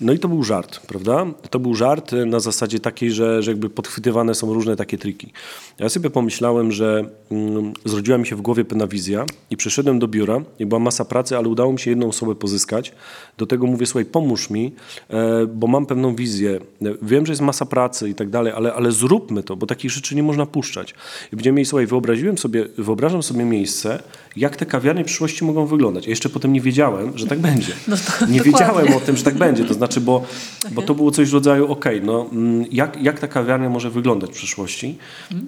No 0.00 0.12
i 0.12 0.18
to 0.18 0.28
był 0.28 0.44
żart, 0.44 0.80
prawda? 0.86 1.26
To 1.50 1.58
był 1.58 1.74
żart 1.74 2.12
na 2.26 2.40
zasadzie 2.40 2.80
takiej, 2.80 3.10
że, 3.10 3.42
że 3.42 3.50
jakby 3.50 3.70
podchwytywane 3.70 4.34
są 4.34 4.54
różne 4.54 4.76
takie 4.76 4.98
triki. 4.98 5.32
Ja 5.78 5.88
sobie 5.88 6.10
pomyślałem, 6.10 6.72
że 6.72 7.04
mm, 7.30 7.72
zrodziła 7.84 8.18
mi 8.18 8.26
się 8.26 8.36
w 8.36 8.40
głowie 8.40 8.64
pewna 8.64 8.86
wizja 8.86 9.26
i 9.50 9.56
przyszedłem 9.56 9.98
do 9.98 10.08
biura 10.08 10.40
i 10.58 10.66
była 10.66 10.78
masa 10.78 11.04
pracy, 11.04 11.36
ale 11.36 11.48
udało 11.48 11.72
mi 11.72 11.80
się 11.80 11.90
jedną 11.90 12.08
osobę 12.08 12.34
pozyskać. 12.34 12.92
Do 13.38 13.46
tego 13.46 13.66
mówię, 13.66 13.86
słuchaj, 13.86 14.04
pomóż 14.04 14.50
mi, 14.50 14.72
e, 15.10 15.46
bo 15.46 15.66
mam 15.66 15.86
pewną 15.86 16.14
wizję. 16.14 16.60
Wiem, 17.02 17.26
że 17.26 17.32
jest 17.32 17.42
masa 17.42 17.66
pracy 17.66 18.08
i 18.08 18.14
tak 18.14 18.30
dalej, 18.30 18.52
ale, 18.56 18.74
ale 18.74 18.92
zróbmy 18.92 19.42
to, 19.42 19.56
bo 19.56 19.66
takich 19.66 19.90
rzeczy 19.90 20.14
nie 20.14 20.22
można 20.22 20.46
puszczać. 20.46 20.94
I 21.32 21.36
będziemy 21.36 21.56
mieli, 21.56 21.66
słuchaj, 21.66 21.86
wyobraziłem 21.86 22.38
sobie, 22.38 22.66
wyobrażam 22.78 23.22
sobie 23.22 23.44
miejsce, 23.44 24.02
jak 24.38 24.56
te 24.56 24.66
kawiarnie 24.66 25.04
w 25.04 25.06
przyszłości 25.06 25.44
mogą 25.44 25.66
wyglądać. 25.66 26.06
Ja 26.06 26.10
jeszcze 26.10 26.28
potem 26.28 26.52
nie 26.52 26.60
wiedziałem, 26.60 27.18
że 27.18 27.26
tak 27.26 27.38
będzie. 27.38 27.72
No 27.88 27.96
to, 27.96 28.02
nie 28.26 28.38
dokładnie. 28.38 28.40
wiedziałem 28.40 28.94
o 28.94 29.00
tym, 29.00 29.16
że 29.16 29.24
tak 29.24 29.34
będzie. 29.34 29.64
To 29.64 29.74
znaczy, 29.74 30.00
bo, 30.00 30.16
okay. 30.16 30.72
bo 30.72 30.82
to 30.82 30.94
było 30.94 31.10
coś 31.10 31.30
w 31.30 31.34
rodzaju, 31.34 31.72
ok, 31.72 31.84
no, 32.02 32.26
mm, 32.32 32.64
jak, 32.72 33.02
jak 33.02 33.20
ta 33.20 33.28
kawiarnia 33.28 33.68
może 33.68 33.90
wyglądać 33.90 34.30
w 34.30 34.34
przyszłości? 34.34 34.98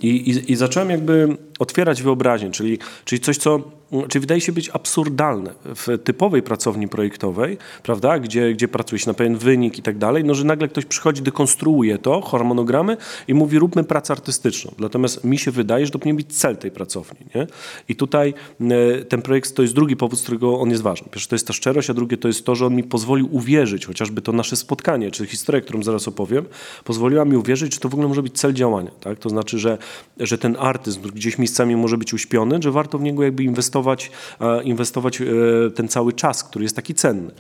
I, 0.03 0.09
i, 0.09 0.53
i 0.53 0.57
zacząłem 0.57 0.91
jakby 0.91 1.37
otwierać 1.59 2.03
wyobraźnię, 2.03 2.51
czyli, 2.51 2.79
czyli 3.05 3.21
coś, 3.21 3.37
co 3.37 3.61
czy 4.09 4.21
wydaje 4.21 4.41
się 4.41 4.53
być 4.53 4.71
absurdalne 4.71 5.55
w 5.65 5.99
typowej 6.05 6.43
pracowni 6.43 6.89
projektowej, 6.89 7.59
prawda, 7.83 8.19
gdzie, 8.19 8.53
gdzie 8.53 8.69
pracuje 8.69 8.99
się 8.99 9.11
na 9.11 9.15
pewien 9.15 9.37
wynik 9.37 9.79
i 9.79 9.83
tak 9.83 9.99
dalej, 9.99 10.25
no 10.25 10.35
że 10.35 10.45
nagle 10.45 10.69
ktoś 10.69 10.85
przychodzi, 10.85 11.23
dekonstruuje 11.23 11.99
to, 11.99 12.21
harmonogramy 12.21 12.97
i 13.29 13.35
mówi 13.35 13.59
róbmy 13.59 13.85
pracę 13.85 14.13
artystyczną. 14.13 14.73
Natomiast 14.79 15.25
mi 15.25 15.39
się 15.39 15.51
wydaje, 15.51 15.87
że 15.87 15.93
to 15.93 15.99
powinien 15.99 16.17
być 16.17 16.37
cel 16.37 16.57
tej 16.57 16.71
pracowni. 16.71 17.19
Nie? 17.35 17.47
I 17.89 17.97
tutaj 17.97 18.35
e, 18.61 18.65
ten 19.09 19.23
projekt 19.23 19.55
to 19.55 19.63
jest 19.63 19.75
drugi 19.75 19.97
powód, 19.97 20.19
z 20.19 20.23
którego 20.23 20.61
on 20.61 20.71
jest 20.71 20.83
ważny. 20.83 21.09
Pierwsze 21.11 21.29
to 21.29 21.35
jest 21.35 21.47
ta 21.47 21.53
szczerość, 21.53 21.91
a 21.91 21.95
drugie 21.95 22.17
to 22.17 22.29
jest 22.29 22.45
to, 22.45 22.55
że 22.55 22.67
on 22.67 22.75
mi 22.75 22.85
pozwolił 22.85 23.29
uwierzyć, 23.35 23.87
chociażby 23.87 24.23
to 24.23 24.33
nasze 24.33 24.57
spotkanie, 24.57 25.11
czy 25.11 25.27
historię, 25.27 25.63
którą 25.63 25.83
zaraz 25.83 26.09
opowiem, 26.09 26.45
pozwoliła 26.85 27.25
mi 27.25 27.37
uwierzyć, 27.37 27.75
że 27.75 27.81
to 27.81 27.89
w 27.89 27.95
ogóle 27.95 28.09
może 28.09 28.23
być 28.23 28.39
cel 28.39 28.53
działania. 28.55 28.91
Tak? 29.01 29.19
To 29.19 29.29
znaczy, 29.29 29.59
że, 29.59 29.79
że 30.21 30.39
ten 30.39 30.57
artyzm 30.59 31.03
gdzieś 31.03 31.39
miejscami 31.39 31.77
może 31.77 31.99
być 31.99 32.15
uśpiony, 32.15 32.59
że 32.63 32.71
warto 32.71 32.99
w 32.99 33.03
niego 33.03 33.23
jakby 33.23 33.45
inwestować 33.45 33.71
inwestować, 33.71 34.11
e, 34.41 34.63
inwestować 34.63 35.21
e, 35.21 35.25
ten 35.71 35.89
cały 35.89 36.13
czas, 36.13 36.45
który 36.45 36.65
jest 36.65 36.77
taki 36.77 36.95
cenny. 36.95 37.31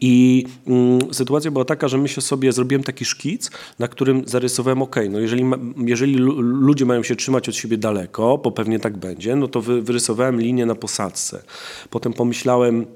I 0.00 0.46
mm, 0.66 1.14
sytuacja 1.14 1.50
była 1.50 1.64
taka, 1.64 1.88
że 1.88 1.98
myślę 1.98 2.22
sobie, 2.22 2.52
zrobiłem 2.52 2.84
taki 2.84 3.04
szkic, 3.04 3.50
na 3.78 3.88
którym 3.88 4.22
zarysowałem, 4.26 4.82
ok, 4.82 4.96
no 5.10 5.20
jeżeli, 5.20 5.44
jeżeli 5.76 6.14
ludzie 6.38 6.86
mają 6.86 7.02
się 7.02 7.16
trzymać 7.16 7.48
od 7.48 7.54
siebie 7.54 7.78
daleko, 7.78 8.38
bo 8.38 8.50
pewnie 8.50 8.78
tak 8.78 8.96
będzie, 8.96 9.36
no 9.36 9.48
to 9.48 9.60
wy, 9.60 9.82
wyrysowałem 9.82 10.40
linię 10.40 10.66
na 10.66 10.74
posadzce. 10.74 11.42
Potem 11.90 12.12
pomyślałem, 12.12 12.86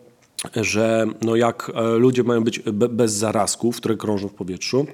że 0.56 1.06
no 1.22 1.36
jak 1.36 1.72
e, 1.74 1.98
ludzie 1.98 2.22
mają 2.22 2.44
być 2.44 2.60
bez 2.90 3.12
zarazków, 3.12 3.76
które 3.76 3.96
krążą 3.96 4.28
w 4.28 4.34
powietrzu, 4.34 4.86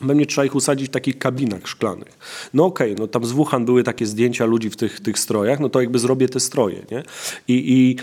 Pewnie 0.00 0.26
trzeba 0.26 0.44
ich 0.44 0.54
usadzić 0.54 0.88
w 0.88 0.90
takich 0.90 1.18
kabinach 1.18 1.68
szklanych. 1.68 2.18
No 2.54 2.64
okej, 2.64 2.92
okay, 2.92 3.00
no 3.00 3.08
tam 3.08 3.24
z 3.24 3.32
Wuhan 3.32 3.64
były 3.64 3.82
takie 3.82 4.06
zdjęcia 4.06 4.44
ludzi 4.44 4.70
w 4.70 4.76
tych, 4.76 5.00
tych 5.00 5.18
strojach, 5.18 5.60
no 5.60 5.68
to 5.68 5.80
jakby 5.80 5.98
zrobię 5.98 6.28
te 6.28 6.40
stroje. 6.40 6.82
Nie? 6.90 7.02
I, 7.48 7.72
i 7.72 7.96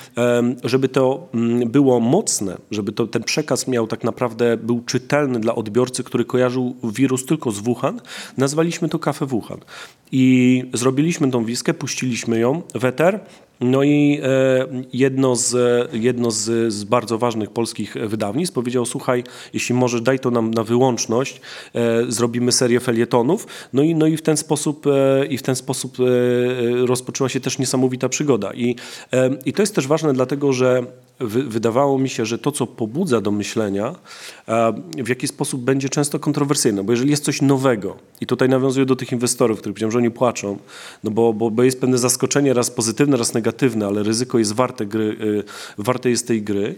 żeby 0.64 0.90
to 0.90 1.28
mm, 1.34 1.70
było 1.70 2.00
mocne, 2.00 2.58
żeby 2.72 2.92
to, 2.92 3.08
ten 3.08 3.24
przekaz 3.24 3.68
miał 3.68 3.88
tak 3.88 4.04
naprawdę, 4.04 4.58
był 4.58 4.82
czytelny 4.86 5.40
dla 5.40 5.56
odbiorcy, 5.56 6.04
który 6.04 6.26
kojarzył 6.26 6.76
wirus 6.84 7.26
tylko 7.26 7.52
z 7.52 7.60
Wuhan, 7.60 8.02
nazwaliśmy 8.38 8.90
to 8.90 9.00
Kafe 9.00 9.26
Wuhan. 9.26 9.60
I 10.12 10.64
zrobiliśmy 10.74 11.32
tą 11.32 11.46
wiskę, 11.46 11.74
puściliśmy 11.74 12.40
ją 12.40 12.62
w 12.76 12.86
eter, 12.86 13.20
no 13.64 13.84
i 13.84 14.20
e, 14.24 14.68
jedno, 14.94 15.36
z, 15.36 15.56
jedno 15.94 16.32
z, 16.32 16.74
z, 16.74 16.84
bardzo 16.84 17.18
ważnych 17.18 17.50
polskich 17.50 17.96
wydawnictw 18.06 18.54
powiedział, 18.54 18.86
słuchaj, 18.86 19.24
jeśli 19.54 19.76
możesz, 19.76 20.02
daj 20.02 20.20
to 20.20 20.32
nam 20.32 20.54
na 20.54 20.64
wyłączność, 20.64 21.42
e, 21.74 22.12
zrobimy 22.12 22.52
serię 22.52 22.80
felietonów. 22.80 23.48
No 23.74 23.84
i, 23.84 23.96
no 23.96 24.08
i 24.08 24.18
w 24.18 24.22
ten 24.22 24.38
sposób, 24.38 24.88
e, 24.88 25.26
i 25.26 25.38
w 25.38 25.44
ten 25.44 25.56
sposób 25.56 25.98
rozpoczęła 26.86 27.30
się 27.30 27.40
też 27.40 27.60
niesamowita 27.60 28.10
przygoda. 28.10 28.54
I, 28.54 28.76
I 29.46 29.54
to 29.54 29.62
jest 29.62 29.76
też 29.76 29.88
ważne 29.88 30.14
dlatego, 30.14 30.54
że 30.54 30.86
wydawało 31.20 31.98
mi 31.98 32.10
się, 32.10 32.26
że 32.26 32.38
to, 32.38 32.52
co 32.52 32.68
pobudza 32.68 33.22
do 33.22 33.32
myślenia, 33.32 33.96
w 34.98 35.10
jaki 35.10 35.28
sposób 35.28 35.62
będzie 35.62 35.90
często 35.90 36.20
kontrowersyjne. 36.20 36.84
Bo 36.84 36.94
jeżeli 36.94 37.12
jest 37.12 37.24
coś 37.24 37.42
nowego, 37.42 37.98
i 38.22 38.26
tutaj 38.26 38.50
nawiązuję 38.50 38.86
do 38.86 38.96
tych 38.96 39.12
inwestorów, 39.12 39.60
których 39.60 39.74
powiedziałem, 39.74 39.92
że 39.92 39.98
oni 39.98 40.12
płaczą, 40.12 40.58
no 41.04 41.12
bo, 41.12 41.34
bo, 41.34 41.52
bo 41.52 41.64
jest 41.64 41.82
pewne 41.82 41.98
zaskoczenie, 41.98 42.54
raz 42.54 42.72
pozytywne, 42.72 43.18
raz 43.18 43.34
negatywne, 43.34 43.53
ale 43.88 44.04
ryzyko 44.04 44.40
jest 44.40 44.54
warte, 44.54 44.86
gry, 44.86 45.18
y, 45.22 45.44
warte 45.78 46.10
jest 46.10 46.28
tej 46.28 46.44
gry, 46.44 46.76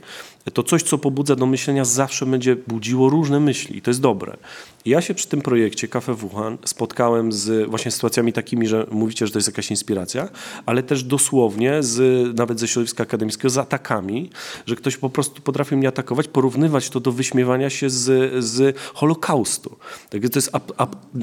to 0.53 0.63
coś, 0.63 0.83
co 0.83 0.97
pobudza 0.97 1.35
do 1.35 1.45
myślenia, 1.45 1.85
zawsze 1.85 2.25
będzie 2.25 2.55
budziło 2.55 3.09
różne 3.09 3.39
myśli 3.39 3.77
i 3.77 3.81
to 3.81 3.89
jest 3.89 4.01
dobre. 4.01 4.37
Ja 4.85 5.01
się 5.01 5.13
przy 5.13 5.27
tym 5.27 5.41
projekcie 5.41 5.87
Cafe 5.87 6.13
Wuhan 6.13 6.57
spotkałem 6.65 7.31
z 7.31 7.69
właśnie 7.69 7.91
sytuacjami 7.91 8.33
takimi, 8.33 8.67
że 8.67 8.87
mówicie, 8.91 9.27
że 9.27 9.33
to 9.33 9.39
jest 9.39 9.47
jakaś 9.47 9.71
inspiracja, 9.71 10.29
ale 10.65 10.83
też 10.83 11.03
dosłownie 11.03 11.83
z, 11.83 12.37
nawet 12.37 12.59
ze 12.59 12.67
środowiska 12.67 13.03
akademickiego 13.03 13.49
z 13.49 13.57
atakami, 13.57 14.29
że 14.65 14.75
ktoś 14.75 14.97
po 14.97 15.09
prostu 15.09 15.41
potrafił 15.41 15.77
mnie 15.77 15.87
atakować, 15.87 16.27
porównywać 16.27 16.89
to 16.89 16.99
do 16.99 17.11
wyśmiewania 17.11 17.69
się 17.69 17.89
z, 17.89 18.33
z 18.45 18.77
Holokaustu. 18.93 19.77
Tak, 20.09 20.21
to, 20.29 20.37
jest, 20.37 20.51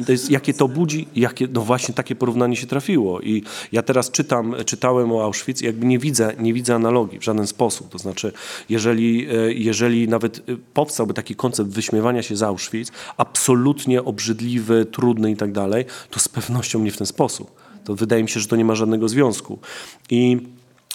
to 0.06 0.12
jest, 0.12 0.30
jakie 0.30 0.54
to 0.54 0.68
budzi, 0.68 1.08
jakie, 1.16 1.48
no 1.52 1.60
właśnie 1.60 1.94
takie 1.94 2.14
porównanie 2.14 2.56
się 2.56 2.66
trafiło. 2.66 3.20
I 3.20 3.42
ja 3.72 3.82
teraz 3.82 4.10
czytam, 4.10 4.54
czytałem 4.66 5.12
o 5.12 5.24
Auschwitz 5.24 5.41
i 5.48 5.64
jakby 5.64 5.86
nie 5.86 5.98
widzę, 5.98 6.34
nie 6.38 6.54
widzę 6.54 6.74
analogii 6.74 7.18
w 7.18 7.24
żaden 7.24 7.46
sposób. 7.46 7.88
To 7.88 7.98
znaczy, 7.98 8.32
jeżeli, 8.68 9.28
e, 9.30 9.52
jeżeli 9.52 10.08
nawet 10.08 10.38
e, 10.38 10.42
powstałby 10.74 11.14
taki 11.14 11.34
koncept 11.34 11.70
wyśmiewania 11.70 12.22
się 12.22 12.36
z 12.36 12.42
Auschwitz, 12.42 12.92
absolutnie 13.16 14.04
obrzydliwy, 14.04 14.84
trudny 14.84 15.30
i 15.30 15.36
tak 15.36 15.52
dalej, 15.52 15.84
to 16.10 16.20
z 16.20 16.28
pewnością 16.28 16.78
nie 16.78 16.92
w 16.92 16.96
ten 16.96 17.06
sposób. 17.06 17.62
To 17.84 17.94
wydaje 17.94 18.22
mi 18.22 18.28
się, 18.28 18.40
że 18.40 18.48
to 18.48 18.56
nie 18.56 18.64
ma 18.64 18.74
żadnego 18.74 19.08
związku. 19.08 19.58
I 20.10 20.38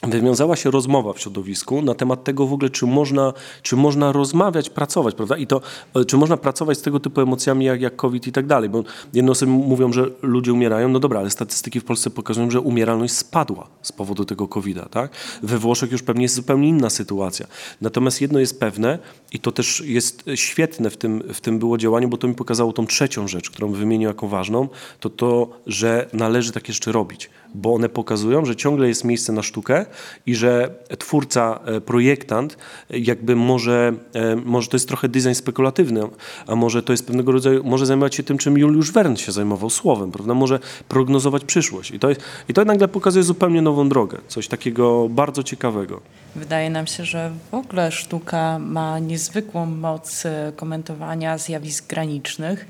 wywiązała 0.04 0.56
się 0.56 0.72
rozmowa 0.72 1.14
w 1.14 1.20
środowisku 1.20 1.82
na 1.82 1.96
temat 1.96 2.24
tego 2.24 2.48
w 2.48 2.54
ogóle, 2.54 2.70
czy 2.70 2.86
można, 2.86 3.34
czy 3.62 3.76
można 3.76 4.12
rozmawiać, 4.12 4.70
pracować, 4.70 5.16
prawda? 5.16 5.38
I 5.38 5.48
to, 5.48 5.62
e, 5.96 6.06
czy 6.06 6.18
można 6.18 6.38
pracować 6.38 6.78
z 6.78 6.82
tego 6.82 7.00
typu 7.00 7.22
emocjami 7.22 7.66
jak, 7.66 7.82
jak 7.82 7.96
COVID 7.96 8.28
i 8.28 8.32
tak 8.32 8.48
dalej, 8.48 8.70
bo 8.70 8.84
jedne 9.14 9.32
osoby 9.32 9.52
mówią, 9.52 9.94
że 9.94 10.06
ludzie 10.22 10.54
umierają, 10.54 10.90
no 10.90 11.00
dobra, 11.00 11.20
ale 11.20 11.30
statystyki 11.30 11.80
w 11.80 11.84
Polsce 11.84 12.10
pokazują, 12.10 12.52
że 12.52 12.62
umieralność 12.62 13.14
spadła 13.14 13.68
z 13.82 13.92
powodu 13.92 14.26
tego 14.26 14.48
COVID-a, 14.48 14.90
tak? 14.90 15.12
We 15.44 15.58
Włoszech 15.58 15.92
już 15.92 16.04
pewnie 16.04 16.24
jest 16.24 16.36
zupełnie 16.36 16.70
inna 16.70 16.90
sytuacja. 16.90 17.48
Natomiast 17.82 18.22
jedno 18.22 18.40
jest 18.40 18.60
pewne 18.60 19.00
i 19.34 19.40
to 19.40 19.52
też 19.52 19.82
jest 19.86 20.24
świetne 20.36 20.90
w 20.90 20.98
tym, 20.98 21.24
w 21.34 21.42
tym 21.42 21.60
było 21.60 21.78
działaniu, 21.78 22.10
bo 22.10 22.18
to 22.18 22.28
mi 22.28 22.36
pokazało 22.36 22.74
tą 22.74 22.88
trzecią 22.88 23.28
rzecz, 23.28 23.50
którą 23.50 23.72
wymienił 23.72 24.08
jako 24.08 24.28
ważną, 24.28 24.68
to 25.00 25.10
to, 25.10 25.50
że 25.68 26.10
należy 26.14 26.52
tak 26.52 26.68
jeszcze 26.68 26.92
robić, 26.92 27.30
bo 27.56 27.74
one 27.74 27.90
pokazują, 27.90 28.46
że 28.46 28.56
ciągle 28.56 28.88
jest 28.88 29.04
miejsce 29.04 29.34
na 29.34 29.44
sztukę, 29.44 29.86
i 30.26 30.36
że 30.36 30.70
twórca, 31.00 31.60
e, 31.66 31.82
projektant 31.82 32.58
jakby 32.90 33.36
może, 33.36 33.94
e, 34.14 34.36
może 34.36 34.68
to 34.68 34.76
jest 34.76 34.88
trochę 34.88 35.10
design 35.10 35.34
spekulatywny, 35.34 36.02
a 36.48 36.56
może 36.56 36.84
to 36.84 36.94
jest 36.94 37.08
pewnego 37.08 37.32
rodzaju, 37.32 37.64
może 37.64 37.86
zajmować 37.86 38.16
się 38.16 38.24
tym, 38.24 38.38
czym 38.38 38.58
Juliusz 38.58 38.92
Wern 38.92 39.16
się 39.16 39.32
zajmował, 39.32 39.70
słowem, 39.70 40.12
prawda? 40.12 40.34
Może 40.34 40.60
prognozować 40.88 41.46
przyszłość. 41.46 41.92
I 41.92 42.00
to, 42.00 42.10
jest, 42.10 42.22
I 42.50 42.54
to 42.54 42.66
nagle 42.66 42.88
pokazuje 42.88 43.24
zupełnie 43.24 43.62
nową 43.62 43.90
drogę, 43.90 44.18
coś 44.28 44.48
takiego 44.48 45.10
bardzo 45.10 45.44
ciekawego. 45.44 46.02
Wydaje 46.36 46.70
nam 46.70 46.88
się, 46.88 47.06
że 47.06 47.32
w 47.52 47.54
ogóle 47.54 47.92
sztuka 47.92 48.60
ma 48.60 49.00
niezwykłą 49.00 49.66
moc 49.66 50.26
e, 50.26 50.52
komentowania 50.56 51.38
zjawisk 51.38 51.88
granicznych 51.88 52.66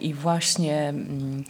i 0.00 0.14
właśnie 0.14 0.88
mm, 0.88 1.44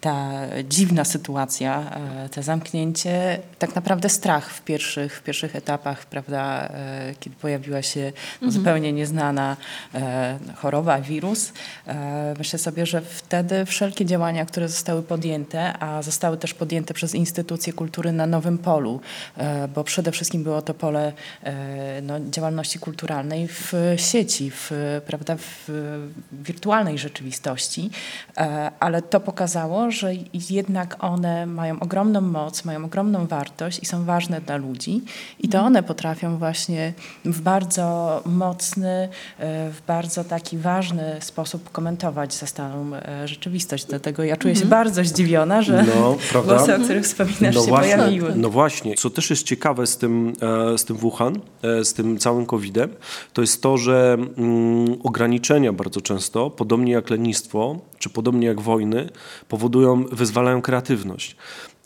ta 0.00 0.32
dziwna 0.68 1.04
sytuacja 1.04 1.85
e, 1.85 1.85
te 2.30 2.42
zamknięcie, 2.42 3.38
tak 3.58 3.74
naprawdę 3.74 4.08
strach 4.08 4.50
w 4.50 4.62
pierwszych, 4.62 5.16
w 5.18 5.22
pierwszych 5.22 5.56
etapach, 5.56 6.06
prawda, 6.06 6.68
e, 6.68 7.14
kiedy 7.20 7.36
pojawiła 7.36 7.82
się 7.82 8.12
Mhm. 8.34 8.52
zupełnie 8.52 8.92
nieznana 8.92 9.56
e, 9.94 10.38
choroba, 10.56 11.00
wirus. 11.00 11.52
E, 11.86 12.34
Myślę 12.38 12.58
sobie, 12.58 12.86
że 12.86 13.00
wtedy 13.00 13.66
wszelkie 13.66 14.04
działania, 14.04 14.46
które 14.46 14.68
zostały 14.68 15.02
podjęte, 15.02 15.78
a 15.78 16.02
zostały 16.02 16.36
też 16.36 16.54
podjęte 16.54 16.94
przez 16.94 17.14
instytucje 17.14 17.72
kultury 17.72 18.12
na 18.12 18.26
nowym 18.26 18.58
polu, 18.58 19.00
e, 19.36 19.68
bo 19.68 19.84
przede 19.84 20.12
wszystkim 20.12 20.42
było 20.42 20.62
to 20.62 20.74
pole 20.74 21.12
e, 21.42 22.00
no, 22.02 22.20
działalności 22.30 22.78
kulturalnej 22.78 23.48
w 23.48 23.72
sieci, 23.96 24.50
w, 24.50 24.70
prawda, 25.06 25.36
w 25.36 25.70
wirtualnej 26.32 26.98
rzeczywistości, 26.98 27.90
e, 28.36 28.70
ale 28.80 29.02
to 29.02 29.20
pokazało, 29.20 29.90
że 29.90 30.12
jednak 30.50 31.04
one 31.04 31.46
mają 31.46 31.75
ogromną 31.80 32.20
moc, 32.20 32.64
mają 32.64 32.84
ogromną 32.84 33.26
wartość 33.26 33.78
i 33.82 33.86
są 33.86 34.04
ważne 34.04 34.40
dla 34.40 34.56
ludzi 34.56 35.02
i 35.40 35.48
to 35.48 35.60
one 35.60 35.82
potrafią 35.82 36.38
właśnie 36.38 36.92
w 37.24 37.40
bardzo 37.40 38.22
mocny, 38.26 38.88
e, 39.38 39.70
w 39.70 39.82
bardzo 39.86 40.24
taki 40.24 40.58
ważny 40.58 41.16
sposób 41.20 41.72
komentować 41.72 42.34
zastaną 42.34 42.94
e, 42.96 43.28
rzeczywistość. 43.28 43.84
Dlatego 43.84 44.24
ja 44.24 44.36
czuję 44.36 44.56
się 44.56 44.66
bardzo 44.66 45.04
zdziwiona, 45.04 45.62
że 45.62 45.84
No, 46.00 46.16
prawda? 46.30 46.56
głosy, 46.56 46.74
o 46.74 46.78
których 46.78 47.04
wspominasz, 47.04 47.54
No 47.54 47.60
się 47.62 47.68
właśnie, 47.68 47.96
pojawiły. 47.96 48.32
no 48.36 48.50
właśnie, 48.50 48.94
co 48.94 49.10
też 49.10 49.30
jest 49.30 49.42
ciekawe 49.42 49.86
z 49.86 49.98
tym, 49.98 50.32
e, 50.74 50.78
z 50.78 50.84
tym 50.84 50.96
Wuhan, 50.96 51.40
z 51.82 51.94
tym 51.94 52.18
całym 52.18 52.46
COVID-em, 52.46 52.90
to 53.32 53.40
jest 53.40 53.62
to, 53.62 53.78
że 53.78 54.16
mm, 54.38 54.96
ograniczenia 55.04 55.72
bardzo 55.72 56.00
często, 56.00 56.50
podobnie 56.50 56.92
jak 56.92 57.10
lenistwo, 57.10 57.76
czy 57.98 58.10
podobnie 58.10 58.46
jak 58.46 58.60
wojny, 58.60 59.08
powodują, 59.48 60.04
wyzwalają 60.12 60.62
kreatywność. 60.62 61.36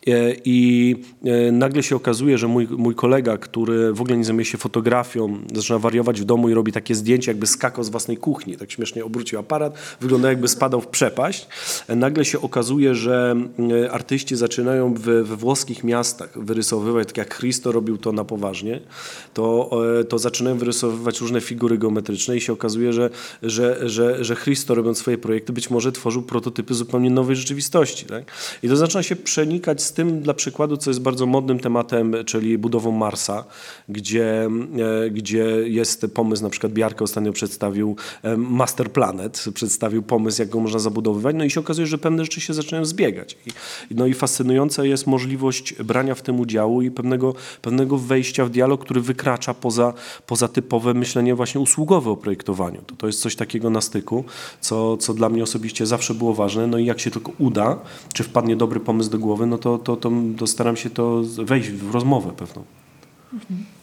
E, 0.07 0.35
I 0.45 0.97
e, 1.25 1.53
nagle 1.53 1.83
się 1.83 1.97
okazuje, 1.97 2.39
że 2.39 2.49
mój, 2.49 2.69
mój 2.69 2.95
kolega, 2.95 3.39
który 3.39 3.93
w 3.93 4.01
ogóle 4.01 4.17
nie 4.17 4.25
zajmuje 4.25 4.45
się 4.45 4.59
fotografią, 4.59 5.39
zaczyna 5.55 5.79
wariować 5.79 6.21
w 6.21 6.25
domu 6.25 6.49
i 6.49 6.55
robi 6.55 6.73
takie 6.73 6.95
zdjęcia, 6.95 7.31
jakby 7.31 7.47
skakał 7.47 7.85
z 7.85 7.89
własnej 7.89 8.17
kuchni. 8.17 8.57
Tak 8.57 8.73
śmiesznie 8.73 9.05
obrócił 9.05 9.39
aparat, 9.39 9.75
wygląda 10.01 10.29
jakby 10.29 10.49
spadał 10.49 10.81
w 10.81 10.87
przepaść. 10.87 11.49
E, 11.89 11.97
Nagle 11.97 12.25
się 12.25 12.41
okazuje, 12.41 12.95
że 12.95 13.37
artyści 13.91 14.37
zaczynają 14.37 14.95
we, 14.95 15.25
we 15.25 15.37
włoskich 15.37 15.85
miastach 15.85 16.45
wyrysowywać, 16.45 17.09
tak 17.09 17.17
jak 17.17 17.39
Christo 17.39 17.73
robił 17.73 17.99
to 17.99 18.13
na 18.13 18.25
poważnie, 18.25 18.81
to, 19.35 19.71
to 20.09 20.19
zaczynają 20.19 20.59
wyrysowywać 20.59 21.21
różne 21.21 21.41
figury 21.41 21.79
geometryczne 21.79 22.37
i 22.37 22.41
się 22.41 22.53
okazuje, 22.53 22.93
że, 22.93 23.11
że, 23.43 23.89
że, 23.91 24.25
że 24.25 24.37
Christo 24.37 24.75
robiąc 24.75 24.99
swoje 24.99 25.19
projekty 25.19 25.53
być 25.53 25.71
może 25.71 25.93
tworzył 25.93 26.23
prototypy 26.23 26.75
zupełnie 26.75 27.11
nowej 27.11 27.37
rzeczywistości. 27.37 28.07
Tak? 28.07 28.25
I 28.63 28.69
to 28.69 28.77
zaczyna 28.77 29.03
się 29.03 29.17
przenikać 29.17 29.83
z 29.91 29.93
tym, 29.93 30.21
dla 30.21 30.35
przykładu, 30.35 30.77
co 30.77 30.91
jest 30.91 31.01
bardzo 31.01 31.27
modnym 31.27 31.61
tematem, 31.61 32.15
czyli 32.27 32.59
budową 32.59 32.91
Marsa, 32.93 33.45
gdzie, 33.89 34.49
e, 35.07 35.11
gdzie 35.11 35.45
jest 35.65 36.07
pomysł, 36.15 36.43
na 36.43 36.51
przykład 36.51 36.73
Biarka 36.73 37.05
ostatnio 37.05 37.33
przedstawił 37.33 37.97
e, 38.23 38.37
Master 38.37 38.93
Planet, 38.93 39.45
przedstawił 39.55 40.03
pomysł, 40.03 40.43
jak 40.43 40.49
go 40.49 40.61
można 40.61 40.79
zabudowywać, 40.79 41.37
no 41.39 41.45
i 41.45 41.51
się 41.51 41.61
okazuje, 41.61 41.87
że 41.87 41.99
pewne 41.99 42.25
rzeczy 42.25 42.41
się 42.41 42.55
zaczynają 42.55 42.85
zbiegać. 42.85 43.39
No 43.91 44.07
i 44.07 44.15
fascynująca 44.15 44.85
jest 44.85 45.07
możliwość 45.07 45.75
brania 45.75 46.15
w 46.15 46.23
tym 46.23 46.41
udziału 46.41 46.83
i 46.83 46.91
pewnego, 46.91 47.35
pewnego 47.63 47.99
wejścia 47.99 48.45
w 48.45 48.51
dialog, 48.51 48.85
który 48.85 49.01
wykracza 49.01 49.55
poza, 49.55 49.93
poza 50.27 50.49
typowe 50.49 50.95
myślenie 50.95 51.35
właśnie 51.35 51.61
usługowe 51.61 52.11
o 52.11 52.17
projektowaniu. 52.17 52.83
To, 52.87 52.97
to 52.97 53.07
jest 53.07 53.21
coś 53.21 53.37
takiego 53.37 53.71
na 53.71 53.81
styku, 53.81 54.25
co, 54.61 54.97
co 54.97 55.15
dla 55.15 55.29
mnie 55.29 55.43
osobiście 55.43 55.87
zawsze 55.87 56.15
było 56.15 56.35
ważne, 56.35 56.67
no 56.67 56.79
i 56.79 56.85
jak 56.85 57.01
się 57.01 57.11
tylko 57.11 57.33
uda, 57.39 57.79
czy 58.15 58.25
wpadnie 58.25 58.57
dobry 58.57 58.81
pomysł 58.81 59.11
do 59.11 59.19
głowy, 59.19 59.47
no 59.47 59.59
to, 59.59 59.79
to, 59.85 59.97
to, 59.97 60.13
to 60.39 60.47
staram 60.47 60.77
się 60.77 60.91
to 60.91 61.23
wejść 61.39 61.71
w 61.71 61.95
rozmowę 61.95 62.31
pewną. 62.37 62.65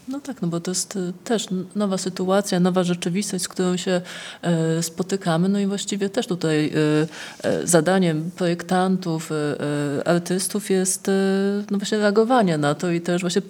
No 0.07 0.19
tak, 0.19 0.41
no 0.41 0.47
bo 0.47 0.59
to 0.59 0.71
jest 0.71 0.95
y, 0.95 1.13
też 1.23 1.47
nowa 1.75 1.97
sytuacja, 1.97 2.59
nowa 2.59 2.83
rzeczywistość, 2.83 3.43
z 3.43 3.47
którą 3.47 3.77
się 3.77 4.01
e, 4.41 4.83
spotykamy. 4.83 5.49
No 5.49 5.59
i 5.59 5.65
właściwie 5.65 6.09
też 6.09 6.27
tutaj 6.27 6.65
e, 6.65 7.49
e, 7.49 7.67
zadaniem 7.67 8.31
projektantów, 8.31 9.31
e, 9.31 9.35
e, 9.99 10.07
artystów 10.07 10.69
jest 10.69 11.11
no 11.71 11.77
właśnie 11.77 11.97
reagowanie 11.97 12.57
na 12.57 12.75
to 12.75 12.91
i 12.91 13.01
też 13.01 13.21
właśnie 13.21 13.41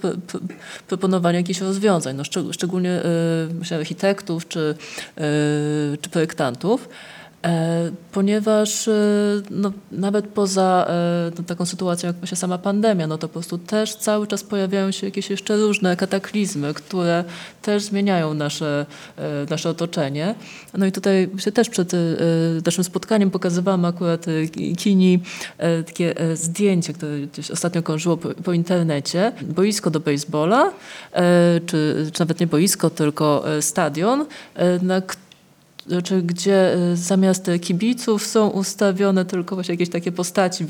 proponowanie 0.87 1.37
jakichś 1.37 1.61
rozwiązań, 1.61 2.15
no 2.15 2.23
szczeg- 2.23 2.53
szczególnie 2.53 3.01
architektów 3.71 4.47
czy, 4.47 4.75
czy 6.01 6.09
projektantów. 6.09 6.89
E, 7.45 7.91
ponieważ 8.11 8.87
e, 8.87 8.91
no, 9.51 9.71
nawet 9.91 10.27
poza 10.27 10.85
e, 10.89 11.31
no, 11.37 11.43
taką 11.43 11.65
sytuacją 11.65 12.07
jak 12.07 12.15
właśnie 12.15 12.37
sama 12.37 12.57
pandemia, 12.57 13.07
no 13.07 13.17
to 13.17 13.27
po 13.27 13.33
prostu 13.33 13.57
też 13.57 13.95
cały 13.95 14.27
czas 14.27 14.43
pojawiają 14.43 14.91
się 14.91 15.07
jakieś 15.07 15.29
jeszcze 15.29 15.57
różne 15.57 15.95
kataklizmy, 15.95 16.73
które 16.73 17.23
też 17.61 17.83
zmieniają 17.83 18.33
nasze, 18.33 18.85
nasze 19.49 19.69
otoczenie. 19.69 20.35
No 20.77 20.85
i 20.85 20.91
tutaj 20.91 21.29
się 21.37 21.51
też 21.51 21.69
przed 21.69 21.91
naszym 22.65 22.83
spotkaniem 22.83 23.31
pokazywałam 23.31 23.85
akurat 23.85 24.25
Kini 24.77 25.19
takie 25.85 26.15
zdjęcie, 26.33 26.93
które 26.93 27.19
gdzieś 27.19 27.51
ostatnio 27.51 27.83
krążyło 27.83 28.17
po, 28.17 28.29
po 28.29 28.53
internecie. 28.53 29.31
Boisko 29.41 29.89
do 29.89 29.99
baseballa, 29.99 30.71
czy, 31.65 32.09
czy 32.13 32.19
nawet 32.19 32.39
nie 32.39 32.47
boisko, 32.47 32.89
tylko 32.89 33.43
stadion, 33.61 34.25
na 34.81 35.01
którym 35.01 35.26
znaczy, 35.87 36.21
gdzie 36.21 36.73
e, 36.73 36.95
zamiast 36.95 37.49
kibiców 37.61 38.25
są 38.25 38.47
ustawione 38.49 39.25
tylko 39.25 39.55
właśnie 39.55 39.73
jakieś 39.73 39.89
takie 39.89 40.11
postaci, 40.11 40.65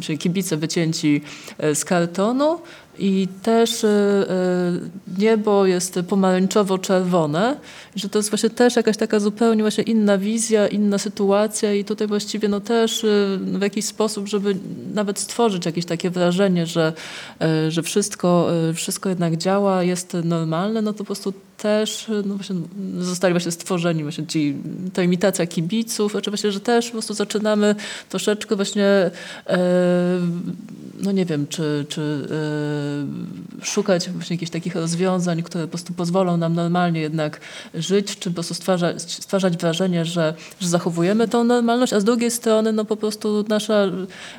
czy- 0.00 0.16
kibice 0.18 0.56
wycięci 0.56 1.22
e, 1.58 1.74
z 1.74 1.84
kartonu 1.84 2.58
i 3.00 3.28
też 3.42 3.84
e, 3.84 3.88
e, 3.88 5.18
niebo 5.18 5.66
jest 5.66 5.98
pomarańczowo-czerwone, 6.08 7.56
że 7.96 8.08
to 8.08 8.18
jest 8.18 8.30
właśnie 8.30 8.50
też 8.50 8.76
jakaś 8.76 8.96
taka 8.96 9.20
zupełnie 9.20 9.62
właśnie 9.62 9.84
inna 9.84 10.18
wizja, 10.18 10.68
inna 10.68 10.98
sytuacja 10.98 11.74
i 11.74 11.84
tutaj 11.84 12.06
właściwie 12.06 12.48
no 12.48 12.60
też 12.60 13.04
e, 13.04 13.08
w 13.38 13.62
jakiś 13.62 13.84
sposób, 13.84 14.28
żeby 14.28 14.56
nawet 14.94 15.18
stworzyć 15.18 15.66
jakieś 15.66 15.84
takie 15.84 16.10
wrażenie, 16.10 16.66
że, 16.66 16.92
że 17.68 17.82
wszystko, 17.82 18.48
wszystko 18.74 19.08
jednak 19.08 19.36
działa, 19.36 19.82
jest 19.82 20.16
normalne, 20.24 20.82
no 20.82 20.92
to 20.92 20.98
po 20.98 21.04
prostu 21.04 21.32
też 21.56 22.10
no 22.24 22.34
właśnie 22.34 22.56
zostali 22.98 23.34
właśnie 23.34 23.52
stworzeni 23.52 24.02
właśnie 24.02 24.26
ci, 24.26 24.56
ta 24.92 25.02
imitacja 25.02 25.46
kibiców, 25.46 26.12
znaczy 26.12 26.30
właśnie, 26.30 26.52
że 26.52 26.60
też 26.60 26.86
po 26.86 26.92
prostu 26.92 27.14
zaczynamy 27.14 27.74
troszeczkę 28.08 28.56
właśnie 28.56 29.10
e, 29.46 29.58
no 31.02 31.12
nie 31.12 31.24
wiem, 31.24 31.46
czy, 31.46 31.86
czy 31.88 32.02
e, 32.02 32.89
szukać 33.62 34.10
właśnie 34.10 34.34
jakichś 34.34 34.50
takich 34.50 34.74
rozwiązań, 34.74 35.42
które 35.42 35.64
po 35.64 35.70
prostu 35.70 35.92
pozwolą 35.92 36.36
nam 36.36 36.54
normalnie 36.54 37.00
jednak 37.00 37.40
żyć, 37.74 38.18
czy 38.18 38.30
po 38.30 38.34
prostu 38.34 38.54
stwarzać, 38.54 39.02
stwarzać 39.02 39.56
wrażenie, 39.56 40.04
że, 40.04 40.34
że 40.60 40.68
zachowujemy 40.68 41.28
tą 41.28 41.44
normalność, 41.44 41.92
a 41.92 42.00
z 42.00 42.04
drugiej 42.04 42.30
strony 42.30 42.72
no 42.72 42.84
po 42.84 42.96
prostu 42.96 43.44
nasza, 43.48 43.84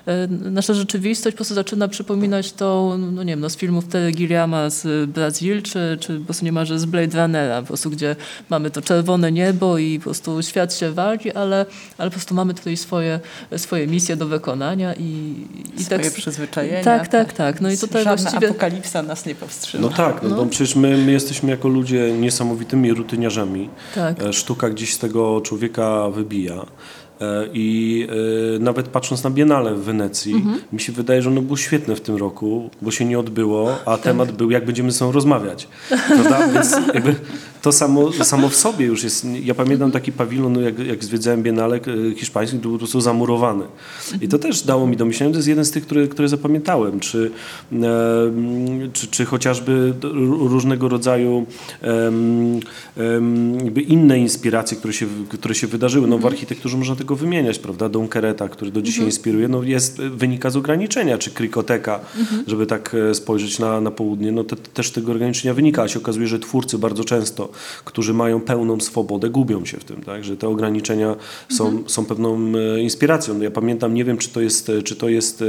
e, 0.05 0.27
nasza 0.27 0.73
rzeczywistość 0.73 1.33
po 1.33 1.37
prostu 1.37 1.55
zaczyna 1.55 1.87
przypominać 1.87 2.51
tą, 2.51 2.97
no 2.97 3.23
nie 3.23 3.33
wiem, 3.33 3.39
no 3.39 3.49
z 3.49 3.57
filmów 3.57 3.87
Terry 3.87 4.11
Gilliama 4.11 4.69
z 4.69 5.09
Brazil, 5.09 5.61
czy, 5.61 5.97
czy 5.99 6.19
po 6.19 6.25
prostu 6.25 6.45
niemalże 6.45 6.79
z 6.79 6.85
Blade 6.85 7.21
Runnera, 7.21 7.61
po 7.61 7.67
prostu 7.67 7.89
gdzie 7.89 8.15
mamy 8.49 8.71
to 8.71 8.81
czerwone 8.81 9.31
niebo 9.31 9.77
i 9.77 9.99
po 9.99 10.03
prostu 10.03 10.41
świat 10.41 10.73
się 10.73 10.91
wali, 10.91 11.31
ale, 11.31 11.65
ale 11.97 12.09
po 12.09 12.15
prostu 12.15 12.35
mamy 12.35 12.53
tutaj 12.53 12.77
swoje, 12.77 13.19
swoje 13.57 13.87
misje 13.87 14.15
do 14.15 14.27
wykonania 14.27 14.93
i, 14.93 15.35
i 15.77 15.83
Swoje 15.83 15.99
tak 15.99 16.13
przyzwyczajenia. 16.13 16.83
tak, 16.83 17.07
tak, 17.07 17.33
tak. 17.33 17.61
No 17.61 17.71
i 17.71 17.77
tutaj 17.77 18.03
właściwie... 18.03 18.40
apokalipsa 18.45 19.03
nas 19.03 19.25
nie 19.25 19.35
powstrzyma. 19.35 19.81
No 19.81 19.89
tak, 19.89 20.23
no, 20.23 20.29
no. 20.29 20.45
przecież 20.45 20.75
my, 20.75 20.97
my 20.97 21.11
jesteśmy 21.11 21.49
jako 21.49 21.67
ludzie 21.67 22.11
niesamowitymi 22.11 22.93
rutyniarzami. 22.93 23.69
Tak. 23.95 24.23
E, 24.23 24.33
Sztuka 24.33 24.69
gdzieś 24.69 24.93
z 24.93 24.99
tego 24.99 25.41
człowieka 25.41 26.09
wybija. 26.09 26.65
E, 27.21 27.47
I 27.53 28.07
e, 28.55 28.59
nawet 28.59 28.87
patrząc 28.87 29.23
na 29.23 29.29
Biennale 29.29 29.75
w 29.75 29.83
Wenecji, 29.83 30.45
mi 30.73 30.79
się 30.79 30.91
wydaje, 30.91 31.21
że 31.21 31.29
ono 31.29 31.41
było 31.41 31.57
świetne 31.57 31.95
w 31.95 32.01
tym 32.01 32.15
roku, 32.15 32.69
bo 32.81 32.91
się 32.91 33.05
nie 33.05 33.19
odbyło, 33.19 33.77
a 33.85 33.97
temat 33.97 34.31
był, 34.31 34.51
jak 34.51 34.65
będziemy 34.65 34.91
ze 34.91 34.97
sobą 34.97 35.11
rozmawiać. 35.11 35.67
Prawda? 36.07 36.47
Więc 36.53 36.75
jakby 36.93 37.15
to 37.61 37.71
samo, 37.71 38.11
samo 38.11 38.49
w 38.49 38.55
sobie 38.55 38.85
już 38.85 39.03
jest. 39.03 39.25
Ja 39.43 39.55
pamiętam 39.55 39.91
taki 39.91 40.11
pawilon, 40.11 40.63
jak, 40.63 40.79
jak 40.79 41.03
zwiedzałem 41.03 41.43
Biennale 41.43 41.75
e, 41.75 42.15
hiszpański, 42.15 42.57
to 42.57 42.61
był 42.61 42.71
po 42.71 42.77
prostu 42.77 43.01
zamurowany. 43.01 43.65
I 44.21 44.27
to 44.27 44.39
też 44.39 44.61
dało 44.61 44.87
mi 44.87 44.97
do 44.97 45.05
myślenia, 45.05 45.31
to 45.31 45.37
jest 45.37 45.47
jeden 45.47 45.65
z 45.65 45.71
tych, 45.71 45.85
które, 45.85 46.07
które 46.07 46.27
zapamiętałem. 46.27 46.99
Czy, 46.99 47.31
e, 47.73 47.77
czy, 48.93 49.07
czy 49.07 49.25
chociażby 49.25 49.93
różnego 50.39 50.89
rodzaju 50.89 51.45
em, 51.81 52.59
jakby 53.63 53.81
inne 53.81 54.19
inspiracje, 54.19 54.77
które 54.77 54.93
się, 54.93 55.05
które 55.29 55.55
się 55.55 55.67
wydarzyły. 55.67 56.07
No, 56.07 56.17
w 56.17 56.25
architekturze 56.25 56.77
można 56.77 56.95
tego 56.95 57.15
wymieniać, 57.15 57.59
prawda? 57.59 57.89
Dom 57.89 58.07
Kereta, 58.07 58.49
który 58.49 58.71
do 58.71 58.81
dzisiaj 58.81 59.05
inspiruje, 59.05 59.47
no, 59.47 59.63
jest, 59.63 60.01
wynika 60.01 60.49
z 60.49 60.55
ograniczenia, 60.55 61.17
czy 61.17 61.31
Krikoteka, 61.31 61.99
żeby 62.47 62.65
tak 62.65 62.95
e, 63.09 63.15
spojrzeć 63.15 63.59
na, 63.59 63.81
na 63.81 63.91
południe, 63.91 64.31
no 64.31 64.43
to 64.43 64.55
też 64.55 64.87
z 64.87 64.91
tego 64.91 65.11
ograniczenia 65.11 65.53
wynika, 65.53 65.83
a 65.83 65.87
się 65.87 65.99
okazuje, 65.99 66.27
że 66.27 66.39
twórcy 66.39 66.77
bardzo 66.77 67.03
często 67.03 67.50
którzy 67.85 68.13
mają 68.13 68.41
pełną 68.41 68.79
swobodę, 68.79 69.29
gubią 69.29 69.65
się 69.65 69.77
w 69.77 69.83
tym, 69.83 70.01
tak? 70.01 70.23
że 70.23 70.37
te 70.37 70.47
ograniczenia 70.47 71.15
są, 71.49 71.83
są 71.87 72.05
pewną 72.05 72.37
e, 72.55 72.81
inspiracją. 72.81 73.41
Ja 73.41 73.51
pamiętam, 73.51 73.93
nie 73.93 74.05
wiem, 74.05 74.17
czy 74.17 74.29
to, 74.29 74.41
jest, 74.41 74.71
czy 74.83 74.95
to 74.95 75.09
jest 75.09 75.41
e, 75.41 75.45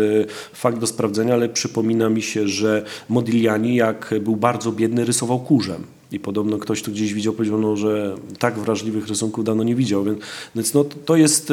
fakt 0.52 0.78
do 0.78 0.86
sprawdzenia, 0.86 1.34
ale 1.34 1.48
przypomina 1.48 2.08
mi 2.08 2.22
się, 2.22 2.48
że 2.48 2.84
Modigliani, 3.08 3.76
jak 3.76 4.14
był 4.20 4.36
bardzo 4.36 4.72
biedny, 4.72 5.04
rysował 5.04 5.40
kurzem. 5.40 5.84
I 6.12 6.20
podobno 6.20 6.58
ktoś 6.58 6.82
tu 6.82 6.90
gdzieś 6.90 7.14
widział, 7.14 7.32
powiedział, 7.32 7.60
no, 7.60 7.76
że 7.76 8.14
tak 8.38 8.58
wrażliwych 8.58 9.08
rysunków 9.08 9.44
dawno 9.44 9.62
nie 9.62 9.74
widział. 9.74 10.04
Więc, 10.54 10.74
no, 10.74 10.84
to 10.84 11.16
jest, 11.16 11.52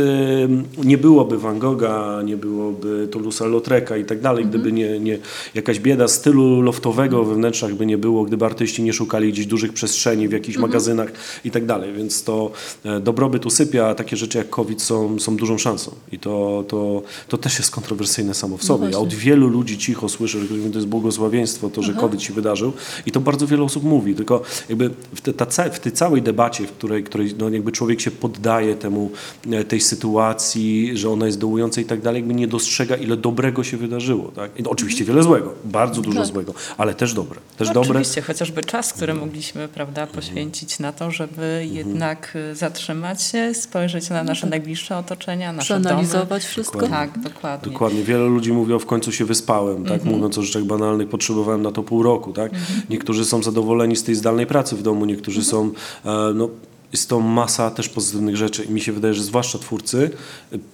nie 0.83 0.97
byłoby 0.97 1.37
Van 1.37 1.59
Gogha, 1.59 2.21
nie 2.25 2.37
byłoby 2.37 3.07
Toulouse'a 3.11 3.51
Lautreka 3.51 3.97
i 3.97 4.05
tak 4.05 4.21
dalej, 4.21 4.45
gdyby 4.45 4.71
nie, 4.71 4.99
nie 4.99 5.17
jakaś 5.55 5.79
bieda 5.79 6.07
stylu 6.07 6.61
loftowego 6.61 7.23
we 7.23 7.35
wnętrzach 7.35 7.75
by 7.75 7.85
nie 7.85 7.97
było, 7.97 8.23
gdyby 8.23 8.45
artyści 8.45 8.83
nie 8.83 8.93
szukali 8.93 9.33
gdzieś 9.33 9.45
dużych 9.45 9.73
przestrzeni 9.73 10.27
w 10.27 10.31
jakichś 10.31 10.57
magazynach 10.57 11.11
i 11.45 11.51
tak 11.51 11.65
dalej. 11.65 11.93
Więc 11.93 12.23
to 12.23 12.51
e, 12.83 12.99
dobrobyt 12.99 13.45
usypia, 13.45 13.87
a 13.87 13.95
takie 13.95 14.17
rzeczy 14.17 14.37
jak 14.37 14.49
COVID 14.49 14.81
są, 14.81 15.19
są 15.19 15.35
dużą 15.35 15.57
szansą. 15.57 15.95
I 16.11 16.19
to, 16.19 16.63
to, 16.67 17.01
to 17.27 17.37
też 17.37 17.57
jest 17.57 17.71
kontrowersyjne 17.71 18.33
samo 18.33 18.57
w 18.57 18.63
sobie. 18.63 18.85
No 18.85 18.91
ja 18.91 18.99
od 18.99 19.13
wielu 19.13 19.47
ludzi 19.47 19.77
cicho 19.77 20.09
słyszę, 20.09 20.39
że 20.39 20.47
to 20.47 20.77
jest 20.77 20.87
błogosławieństwo, 20.87 21.69
to, 21.69 21.81
że 21.81 21.91
Aha. 21.91 22.01
COVID 22.01 22.21
się 22.21 22.33
wydarzył. 22.33 22.73
I 23.05 23.11
to 23.11 23.19
bardzo 23.19 23.47
wiele 23.47 23.63
osób 23.63 23.83
mówi. 23.83 24.15
Tylko 24.15 24.41
jakby 24.69 24.89
w, 25.15 25.21
te, 25.21 25.33
ta, 25.33 25.69
w 25.69 25.79
tej 25.79 25.91
całej 25.91 26.21
debacie, 26.21 26.67
w 26.67 26.71
której, 26.71 27.03
której 27.03 27.35
no 27.37 27.49
jakby 27.49 27.71
człowiek 27.71 28.01
się 28.01 28.11
poddaje 28.11 28.75
temu, 28.75 29.11
e, 29.51 29.63
tej 29.63 29.81
sytuacji, 29.81 30.97
że 30.97 31.09
ona 31.09 31.25
jest 31.25 31.39
dołująca 31.39 31.81
i 31.81 31.85
tak 31.85 32.01
dalej, 32.01 32.19
jakby 32.19 32.33
nie 32.33 32.47
dostrzega, 32.47 32.95
ile 32.95 33.17
dobrego 33.17 33.63
się 33.63 33.77
wydarzyło. 33.77 34.31
Tak? 34.35 34.59
I 34.59 34.63
no, 34.63 34.69
oczywiście 34.69 35.05
wiele 35.05 35.23
złego, 35.23 35.53
bardzo 35.65 36.01
dużo 36.01 36.19
tak. 36.19 36.27
złego, 36.27 36.53
ale 36.77 36.93
też 36.93 37.13
dobre. 37.13 37.39
Też 37.57 37.67
no, 37.67 37.73
dobre. 37.73 37.91
Oczywiście, 37.91 38.21
chociażby 38.21 38.63
czas, 38.63 38.93
który 38.93 39.13
mogliśmy 39.13 39.67
prawda, 39.67 40.07
poświęcić 40.07 40.79
na 40.79 40.93
to, 40.93 41.11
żeby 41.11 41.43
mhm. 41.43 41.75
jednak 41.75 42.37
e, 42.51 42.55
zatrzymać 42.55 43.23
się, 43.23 43.53
spojrzeć 43.53 44.09
na 44.09 44.23
nasze 44.23 44.47
najbliższe 44.47 44.97
otoczenia, 44.97 45.53
nasze 45.53 45.65
Przeanalizować 45.65 46.43
domy. 46.43 46.51
wszystko. 46.51 46.79
Dokładnie. 46.79 47.13
Tak, 47.13 47.23
dokładnie. 47.33 47.71
Dokładnie. 47.71 48.03
Wiele 48.03 48.25
ludzi 48.25 48.53
mówi, 48.53 48.73
o 48.73 48.79
w 48.79 48.85
końcu 48.85 49.11
się 49.11 49.25
wyspałem, 49.25 49.83
tak? 49.83 49.93
Mhm. 49.93 50.15
mówiąc 50.15 50.37
o 50.37 50.41
rzeczach 50.41 50.63
banalnych, 50.63 51.09
potrzebowałem 51.09 51.61
na 51.61 51.71
to 51.71 51.83
pół 51.83 52.03
roku. 52.03 52.33
Tak? 52.33 52.53
Mhm. 52.53 52.81
Niektórzy 52.89 53.25
są 53.25 53.43
zadowoleni 53.43 53.95
z 53.95 54.03
tej 54.03 54.15
zdalnej 54.15 54.38
pracy 54.45 54.75
w 54.75 54.81
domu, 54.81 55.05
niektórzy 55.05 55.43
są, 55.43 55.71
e, 56.05 56.33
no, 56.35 56.49
jest 56.91 57.09
to 57.09 57.19
masa 57.19 57.71
też 57.71 57.89
pozytywnych 57.89 58.37
rzeczy 58.37 58.63
i 58.63 58.71
mi 58.71 58.81
się 58.81 58.93
wydaje, 58.93 59.13
że 59.13 59.23
zwłaszcza 59.23 59.59
twórcy, 59.59 60.11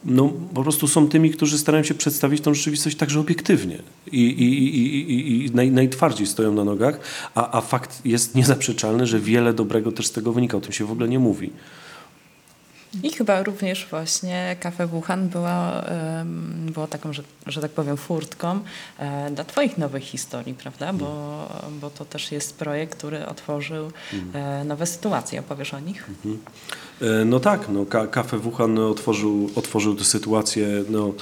no 0.05 0.33
po 0.53 0.63
prostu 0.63 0.87
są 0.87 1.07
tymi, 1.07 1.29
którzy 1.31 1.57
starają 1.57 1.83
się 1.83 1.93
przedstawić 1.93 2.41
tą 2.41 2.53
rzeczywistość 2.53 2.97
także 2.97 3.19
obiektywnie 3.19 3.77
i, 4.11 4.21
i, 4.21 4.79
i, 4.79 5.45
i 5.45 5.51
naj, 5.51 5.71
najtwardziej 5.71 6.27
stoją 6.27 6.53
na 6.53 6.63
nogach, 6.63 6.99
a, 7.35 7.57
a 7.57 7.61
fakt 7.61 8.05
jest 8.05 8.35
niezaprzeczalny, 8.35 9.07
że 9.07 9.19
wiele 9.19 9.53
dobrego 9.53 9.91
też 9.91 10.07
z 10.07 10.11
tego 10.11 10.33
wynika, 10.33 10.57
o 10.57 10.61
tym 10.61 10.71
się 10.71 10.85
w 10.85 10.91
ogóle 10.91 11.07
nie 11.09 11.19
mówi. 11.19 11.51
I 13.03 13.11
chyba 13.11 13.43
również 13.43 13.87
właśnie 13.89 14.55
Kafe 14.59 14.87
Wuhan 14.87 15.29
była, 15.29 15.85
było 16.71 16.87
taką, 16.87 17.13
że, 17.13 17.23
że 17.47 17.61
tak 17.61 17.71
powiem, 17.71 17.97
furtką 17.97 18.59
e, 18.99 19.31
dla 19.31 19.43
Twoich 19.43 19.77
nowych 19.77 20.03
historii, 20.03 20.53
prawda? 20.53 20.93
Bo, 20.93 21.47
bo 21.81 21.89
to 21.89 22.05
też 22.05 22.31
jest 22.31 22.57
projekt, 22.57 22.97
który 22.97 23.25
otworzył 23.25 23.91
e, 24.33 24.63
nowe 24.63 24.85
sytuacje. 24.85 25.39
Opowiesz 25.39 25.73
o 25.73 25.79
nich? 25.79 26.09
Mhm. 26.09 26.39
E, 27.01 27.25
no 27.25 27.39
tak, 27.39 27.69
no, 27.69 27.85
Kafe 28.11 28.37
Wuhan 28.37 28.79
otworzył, 28.79 29.49
otworzył 29.55 29.95
tę 29.95 30.03
sytuację 30.03 30.83
no, 30.89 31.13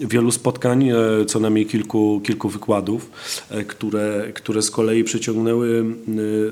wielu 0.00 0.30
spotkań, 0.30 0.90
co 1.26 1.40
najmniej 1.40 1.66
kilku, 1.66 2.20
kilku 2.24 2.48
wykładów, 2.48 3.10
które, 3.68 4.32
które 4.34 4.62
z 4.62 4.70
kolei 4.70 5.04
przyciągnęły 5.04 5.84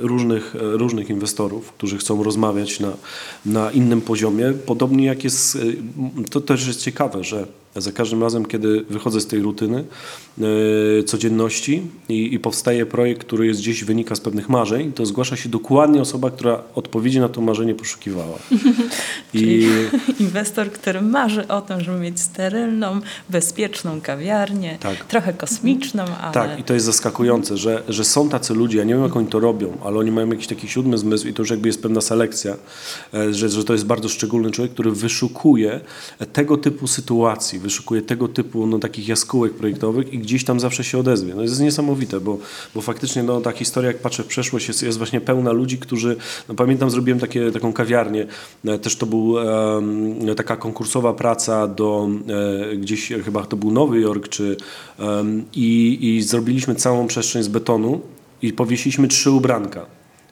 różnych, 0.01 0.55
różnych 0.61 1.11
inwestorów, 1.11 1.73
którzy 1.73 1.99
chcą 1.99 2.23
rozmawiać 2.23 2.81
na, 2.81 2.93
na 3.47 3.71
innym 3.71 4.01
poziomie. 4.01 4.53
Podobnie 4.67 5.07
jak 5.07 5.25
jest, 5.25 5.59
to 6.31 6.41
też 6.41 6.67
jest 6.67 6.83
ciekawe, 6.83 7.25
że 7.25 7.47
za 7.81 7.93
każdym 7.93 8.23
razem, 8.23 8.47
kiedy 8.47 8.85
wychodzę 8.91 9.21
z 9.21 9.27
tej 9.27 9.41
rutyny, 9.41 9.85
yy, 10.39 11.05
codzienności 11.07 11.83
i, 12.09 12.35
i, 12.35 12.39
powstaje 12.39 12.87
projekt, 12.87 13.21
który 13.21 13.47
jest 13.47 13.61
gdzieś 13.61 13.85
wynika 13.85 14.15
z 14.15 14.21
pewnych 14.21 14.49
marzeń, 14.49 14.93
to 14.93 15.07
zgłasza 15.07 15.37
się 15.37 15.49
dokładnie 15.49 16.01
osoba, 16.01 16.31
która 16.31 16.63
odpowiedzi 16.75 17.21
na 17.21 17.29
to 17.29 17.41
marzenie 17.41 17.75
poszukiwała. 17.75 18.39
I 19.35 19.69
inwestor, 20.21 20.73
który 20.73 21.03
marzy 21.03 21.49
o 21.49 21.61
tym, 21.61 21.81
żeby 21.81 21.99
mieć 21.99 22.21
sterylną, 22.21 23.01
bezpieczną 23.31 24.01
kawiarnię, 24.01 24.79
tak. 24.81 25.05
trochę 25.05 25.33
kosmiczną, 25.33 26.05
ale... 26.23 26.33
Tak, 26.33 26.61
i 26.61 26.65
to 26.65 26.75
jest 26.75 26.87
zaskakujące, 26.87 27.57
że, 27.57 27.83
że 27.89 28.05
są 28.05 28.29
tacy 28.29 28.55
ludzie, 28.55 28.79
ja 28.79 28.85
nie 28.85 28.95
wiem 28.95 29.03
jak 29.03 29.17
oni 29.17 29.27
to 29.27 29.41
robią, 29.41 29.79
ale 29.85 29.99
oni 29.99 30.11
mają 30.11 30.29
jakiś 30.29 30.47
taki 30.47 30.69
siódmy 30.69 30.99
zmysł 30.99 31.29
i 31.29 31.35
to 31.35 31.43
już 31.43 31.51
jakby 31.51 31.69
jest 31.69 31.83
pewna 31.83 32.01
selekcja, 32.01 32.57
e, 33.15 33.35
że, 33.35 33.49
że 33.49 33.65
to 33.65 33.73
jest 33.73 33.87
bardzo 33.87 34.09
szczególny 34.09 34.51
człowiek, 34.51 34.73
który 34.73 34.91
wyszukuje 34.91 35.81
tego 36.33 36.57
typu 36.57 36.87
sytuacji, 36.87 37.59
wyszukuje 37.67 38.03
tego 38.03 38.29
typu 38.29 38.67
no, 38.67 38.79
takich 38.79 39.09
jaskółek 39.09 39.55
projektowych 39.55 40.13
i 40.13 40.19
gdzieś 40.19 40.45
tam 40.45 40.61
zawsze 40.61 40.85
się 40.85 40.99
odezwie. 40.99 41.35
No, 41.35 41.43
jest 41.43 41.61
niesamowite, 41.61 42.21
bo, 42.21 42.39
bo 42.75 42.81
faktycznie 42.81 43.23
no, 43.23 43.41
ta 43.41 43.53
historia, 43.53 43.91
jak 43.91 43.99
patrzę 43.99 44.23
w 44.23 44.27
przeszłość, 44.27 44.69
jest, 44.69 44.83
jest 44.83 44.99
właśnie 44.99 45.21
pełna 45.21 45.53
ludzi, 45.53 45.79
którzy, 45.79 46.17
no, 46.49 46.55
pamiętam, 46.55 46.91
zrobiłem 46.91 47.21
takie, 47.21 47.53
taką 47.53 47.73
kawiarnię, 47.73 48.27
e, 48.65 48.79
też 48.79 48.97
to 48.97 49.07
był 49.07 49.31
um, 49.31 50.35
taka 50.37 50.57
konkursowa 50.57 51.13
praca 51.13 51.69
do 51.69 52.09
e, 52.73 52.77
gdzieś, 52.77 53.13
chyba 53.25 53.45
to 53.45 53.57
był 53.57 53.71
Nowy 53.73 54.01
Jork, 54.01 54.29
czy 54.29 54.57
um, 54.99 55.45
i, 55.55 55.99
i 56.01 56.23
zrobiliśmy 56.23 56.75
całą 56.75 57.07
przestrzeń 57.07 57.43
z 57.43 57.49
betonu 57.49 58.01
i 58.43 58.53
powiesiliśmy 58.53 59.09
trzy 59.09 59.31
ubranka 59.31 59.87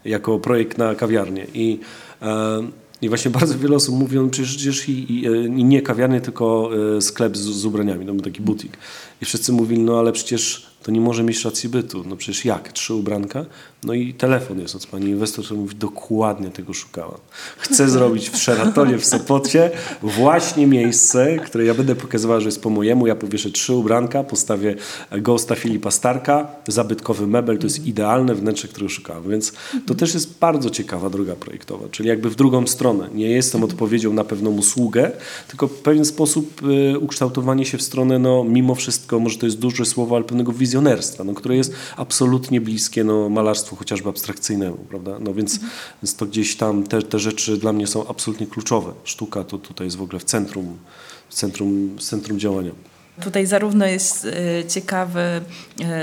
jako 0.05 0.39
projekt 0.39 0.79
na 0.79 0.95
kawiarnię 0.95 1.47
i 1.55 1.79
um, 2.21 2.73
i 3.03 3.09
właśnie 3.09 3.31
bardzo 3.31 3.59
wiele 3.59 3.77
osób 3.77 3.95
mówi, 3.95 4.19
on 4.19 4.31
przecież 4.31 4.89
i, 4.89 5.13
i, 5.13 5.25
i 5.47 5.65
nie 5.65 5.83
kawiarnię, 5.83 6.21
tylko 6.21 6.71
e, 6.97 7.01
sklep 7.01 7.37
z, 7.37 7.41
z 7.41 7.65
ubraniami, 7.65 8.05
no 8.05 8.15
taki 8.23 8.43
butik. 8.43 8.77
I 9.23 9.25
wszyscy 9.25 9.53
mówili, 9.53 9.83
no 9.83 9.99
ale 9.99 10.13
przecież 10.13 10.67
to 10.85 10.91
nie 10.91 11.01
może 11.01 11.23
mieć 11.23 11.45
racji 11.45 11.69
bytu. 11.69 12.05
No 12.07 12.17
przecież 12.17 12.45
jak? 12.45 12.73
Trzy 12.73 12.95
ubranka? 12.95 13.45
No 13.85 13.95
i 13.95 14.15
telefon 14.15 14.61
jest 14.61 14.75
od 14.75 14.87
pani 14.87 15.07
inwestor, 15.07 15.45
który 15.45 15.61
mówi, 15.61 15.77
dokładnie 15.77 16.51
tego 16.51 16.73
szukałam. 16.73 17.19
Chcę 17.59 17.89
zrobić 17.89 18.31
w 18.31 18.37
Sheratonie 18.37 18.99
w 18.99 19.05
Sopocie 19.05 19.71
właśnie 20.03 20.67
miejsce, 20.67 21.37
które 21.37 21.65
ja 21.65 21.75
będę 21.75 21.95
pokazywała, 21.95 22.41
że 22.41 22.47
jest 22.47 22.63
po 22.63 22.71
mojemu. 22.71 23.07
Ja 23.07 23.15
powieszę 23.15 23.51
trzy 23.51 23.75
ubranka, 23.75 24.25
postawię 24.25 24.75
Ghosta 25.13 25.55
Filipa 25.55 25.91
Starka, 25.91 26.47
zabytkowy 26.69 27.27
mebel, 27.27 27.59
to 27.59 27.67
jest 27.67 27.87
idealne 27.87 28.35
wnętrze, 28.35 28.69
którego 28.69 28.89
szukałam. 28.89 29.31
Więc 29.31 29.53
to 29.87 29.95
też 29.95 30.15
jest 30.15 30.39
bardzo 30.39 30.71
ciekawa 30.71 31.11
droga 31.11 31.37
projektowa, 31.37 31.89
czyli 31.91 32.09
jakby 32.09 32.31
w 32.31 32.37
drugą 32.37 32.67
stronę. 32.67 33.09
Nie 33.15 33.29
jestem 33.29 33.65
odpowiedzią 33.65 34.13
na 34.13 34.25
pewną 34.25 34.51
usługę, 34.51 35.11
tylko 35.49 35.69
w 35.69 35.79
pewien 35.79 36.05
sposób 36.05 36.63
y, 36.95 36.99
ukształtowanie 36.99 37.67
się 37.67 37.79
w 37.79 37.83
stronę, 37.83 38.19
no 38.19 38.45
mimo 38.45 38.75
wszystko, 38.75 39.21
może 39.21 39.39
to 39.39 39.47
jest 39.47 39.59
duże 39.59 39.85
słowo, 39.85 40.17
ale 40.17 40.25
pewnego 40.25 40.53
wizjonerstwa, 40.75 41.25
no, 41.25 41.35
które 41.35 41.57
jest 41.57 41.73
absolutnie 41.97 42.61
bliskie 42.61 43.05
no, 43.05 43.29
malarstwu 43.29 43.77
chociażby 43.77 44.09
abstrakcyjnemu, 44.09 44.77
prawda? 44.77 45.19
No 45.21 45.35
więc, 45.35 45.55
mhm. 45.55 45.73
więc 46.03 46.17
to 46.17 46.27
gdzieś 46.27 46.57
tam 46.57 46.85
te, 46.85 47.03
te 47.03 47.19
rzeczy 47.19 47.57
dla 47.57 47.73
mnie 47.73 47.87
są 47.87 48.09
absolutnie 48.09 48.47
kluczowe. 48.47 48.93
Sztuka 49.05 49.45
to 49.45 49.59
tutaj 49.59 49.87
jest 49.87 49.97
w 49.97 50.03
ogóle 50.03 50.21
w 50.21 50.25
centrum, 50.25 50.79
w 51.29 51.35
centrum, 51.35 51.97
w 51.99 52.03
centrum 52.03 52.39
działania. 52.39 52.71
Tutaj 53.23 53.47
zarówno 53.47 53.87
jest 53.87 54.25
y, 54.25 54.31
ciekawy 54.69 55.41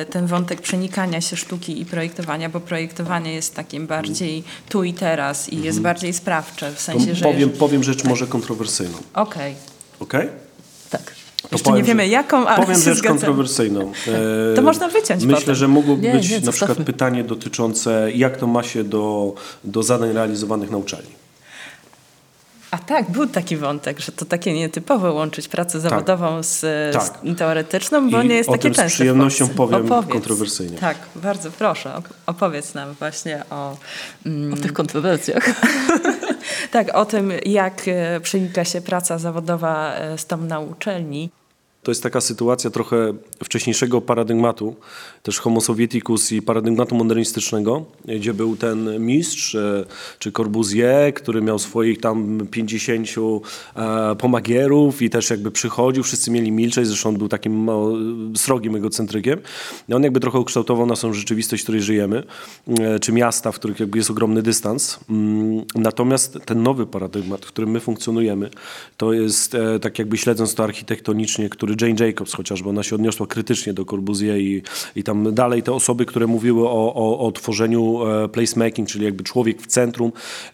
y, 0.01 0.05
ten 0.05 0.27
wątek 0.27 0.61
przenikania 0.61 1.21
się 1.21 1.37
sztuki 1.37 1.81
i 1.81 1.85
projektowania, 1.85 2.49
bo 2.49 2.59
projektowanie 2.59 3.33
jest 3.33 3.55
takim 3.55 3.87
bardziej 3.87 4.43
tu 4.69 4.83
i 4.83 4.93
teraz 4.93 5.49
i 5.49 5.55
jest 5.55 5.77
mhm. 5.77 5.83
bardziej 5.83 6.13
sprawcze, 6.13 6.71
w 6.71 6.81
sensie, 6.81 7.15
że... 7.15 7.25
Powiem, 7.25 7.49
powiem 7.49 7.83
rzecz 7.83 8.01
tak. 8.01 8.09
może 8.09 8.27
kontrowersyjną. 8.27 8.97
Okej. 9.13 9.51
Okay. 9.51 9.55
Okej? 9.99 10.27
Okay? 10.27 10.50
Jeszcze 11.51 11.69
powiem, 11.69 11.77
nie 11.77 11.87
wiemy 11.87 12.07
jaką, 12.07 12.47
ale 12.47 12.65
Powiem 12.65 12.81
rzecz 12.81 13.01
kontrowersyjną. 13.01 13.91
E, 14.07 14.53
to 14.55 14.61
można 14.61 14.87
wyciąć 14.87 15.23
Myślę, 15.23 15.39
potem. 15.39 15.55
że 15.55 15.67
mogłoby 15.67 16.01
nie, 16.01 16.13
być 16.13 16.29
nie, 16.29 16.39
na 16.39 16.51
przykład 16.51 16.77
pytanie 16.77 17.23
dotyczące 17.23 18.11
jak 18.15 18.37
to 18.37 18.47
ma 18.47 18.63
się 18.63 18.83
do, 18.83 19.33
do 19.63 19.83
zadań 19.83 20.13
realizowanych 20.13 20.71
na 20.71 20.77
uczelni. 20.77 21.21
A 22.71 22.77
tak, 22.77 23.11
był 23.11 23.27
taki 23.27 23.57
wątek, 23.57 23.99
że 23.99 24.11
to 24.11 24.25
takie 24.25 24.53
nietypowe 24.53 25.11
łączyć 25.11 25.47
pracę 25.47 25.81
tak. 25.81 25.89
zawodową 25.89 26.43
z, 26.43 26.61
tak. 26.93 27.03
z 27.03 27.37
teoretyczną, 27.37 28.09
bo 28.09 28.21
I 28.21 28.27
nie 28.27 28.35
jest 28.35 28.49
takie 28.49 28.69
częste. 28.69 28.89
Z 28.89 28.93
przyjemnością 28.93 29.47
powiem 29.47 29.85
opowiedz. 29.85 30.13
kontrowersyjnie. 30.13 30.77
Tak, 30.77 30.97
bardzo 31.15 31.51
proszę, 31.51 32.01
opowiedz 32.25 32.73
nam 32.73 32.93
właśnie 32.93 33.43
o, 33.49 33.77
mm, 34.25 34.53
o 34.53 34.57
tych 34.57 34.73
kontrowersjach. 34.73 35.43
tak, 36.71 36.95
o 36.95 37.05
tym, 37.05 37.31
jak 37.45 37.81
e, 37.87 38.19
przenika 38.19 38.65
się 38.65 38.81
praca 38.81 39.17
zawodowa 39.17 39.93
e, 39.93 40.17
z 40.17 40.25
tą 40.25 40.37
na 40.37 40.59
uczelni. 40.59 41.29
To 41.83 41.91
jest 41.91 42.03
taka 42.03 42.21
sytuacja 42.21 42.69
trochę 42.69 43.13
wcześniejszego 43.43 44.01
paradygmatu, 44.01 44.75
też 45.23 45.39
homo 45.39 45.61
sovieticus 45.61 46.31
i 46.31 46.41
paradygmatu 46.41 46.95
modernistycznego, 46.95 47.85
gdzie 48.05 48.33
był 48.33 48.55
ten 48.55 49.05
mistrz, 49.05 49.55
e, 49.55 49.85
czy 50.19 50.31
Corbusier, 50.31 51.13
który 51.13 51.41
miał 51.41 51.59
swoich 51.59 51.99
tam 51.99 52.47
50 52.51 53.07
e, 53.75 54.15
pomagierów 54.15 55.01
i 55.01 55.09
też 55.09 55.29
jakby 55.29 55.51
przychodził, 55.51 56.03
wszyscy 56.03 56.31
mieli 56.31 56.51
milczeć, 56.51 56.87
zresztą 56.87 57.09
on 57.09 57.17
był 57.17 57.27
takim 57.27 57.69
srogim 58.35 58.75
egocentrykiem. 58.75 59.39
I 59.89 59.93
on 59.93 60.03
jakby 60.03 60.19
trochę 60.19 60.39
ukształtował 60.39 60.85
naszą 60.85 61.13
rzeczywistość, 61.13 61.63
w 61.63 61.65
której 61.65 61.81
żyjemy, 61.81 62.23
e, 62.79 62.99
czy 62.99 63.11
miasta, 63.11 63.51
w 63.51 63.55
których 63.55 63.79
jakby 63.79 63.97
jest 63.97 64.11
ogromny 64.11 64.41
dystans. 64.41 64.99
Mm, 65.09 65.65
natomiast 65.75 66.37
ten 66.45 66.63
nowy 66.63 66.85
paradygmat, 66.85 67.45
w 67.45 67.47
którym 67.47 67.71
my 67.71 67.79
funkcjonujemy, 67.79 68.49
to 68.97 69.13
jest 69.13 69.57
tak 69.81 69.99
jakby 69.99 70.17
śledząc 70.17 70.55
to 70.55 70.63
architektonicznie, 70.63 71.49
który 71.49 71.70
Jane 71.81 72.05
Jacobs 72.05 72.33
chociażby, 72.33 72.69
ona 72.69 72.83
się 72.83 72.95
odniosła 72.95 73.27
krytycznie 73.27 73.73
do 73.73 73.85
Corbusier 73.85 74.37
i, 74.37 74.61
i 74.95 75.03
tam 75.03 75.33
dalej 75.33 75.63
te 75.63 75.73
osoby, 75.73 76.05
które 76.05 76.27
mówiły 76.27 76.67
o, 76.67 76.93
o, 76.93 77.19
o 77.19 77.31
tworzeniu 77.31 78.07
e, 78.07 78.29
placemaking, 78.29 78.89
czyli 78.89 79.05
jakby 79.05 79.23
człowiek 79.23 79.61
w 79.61 79.67
centrum, 79.67 80.11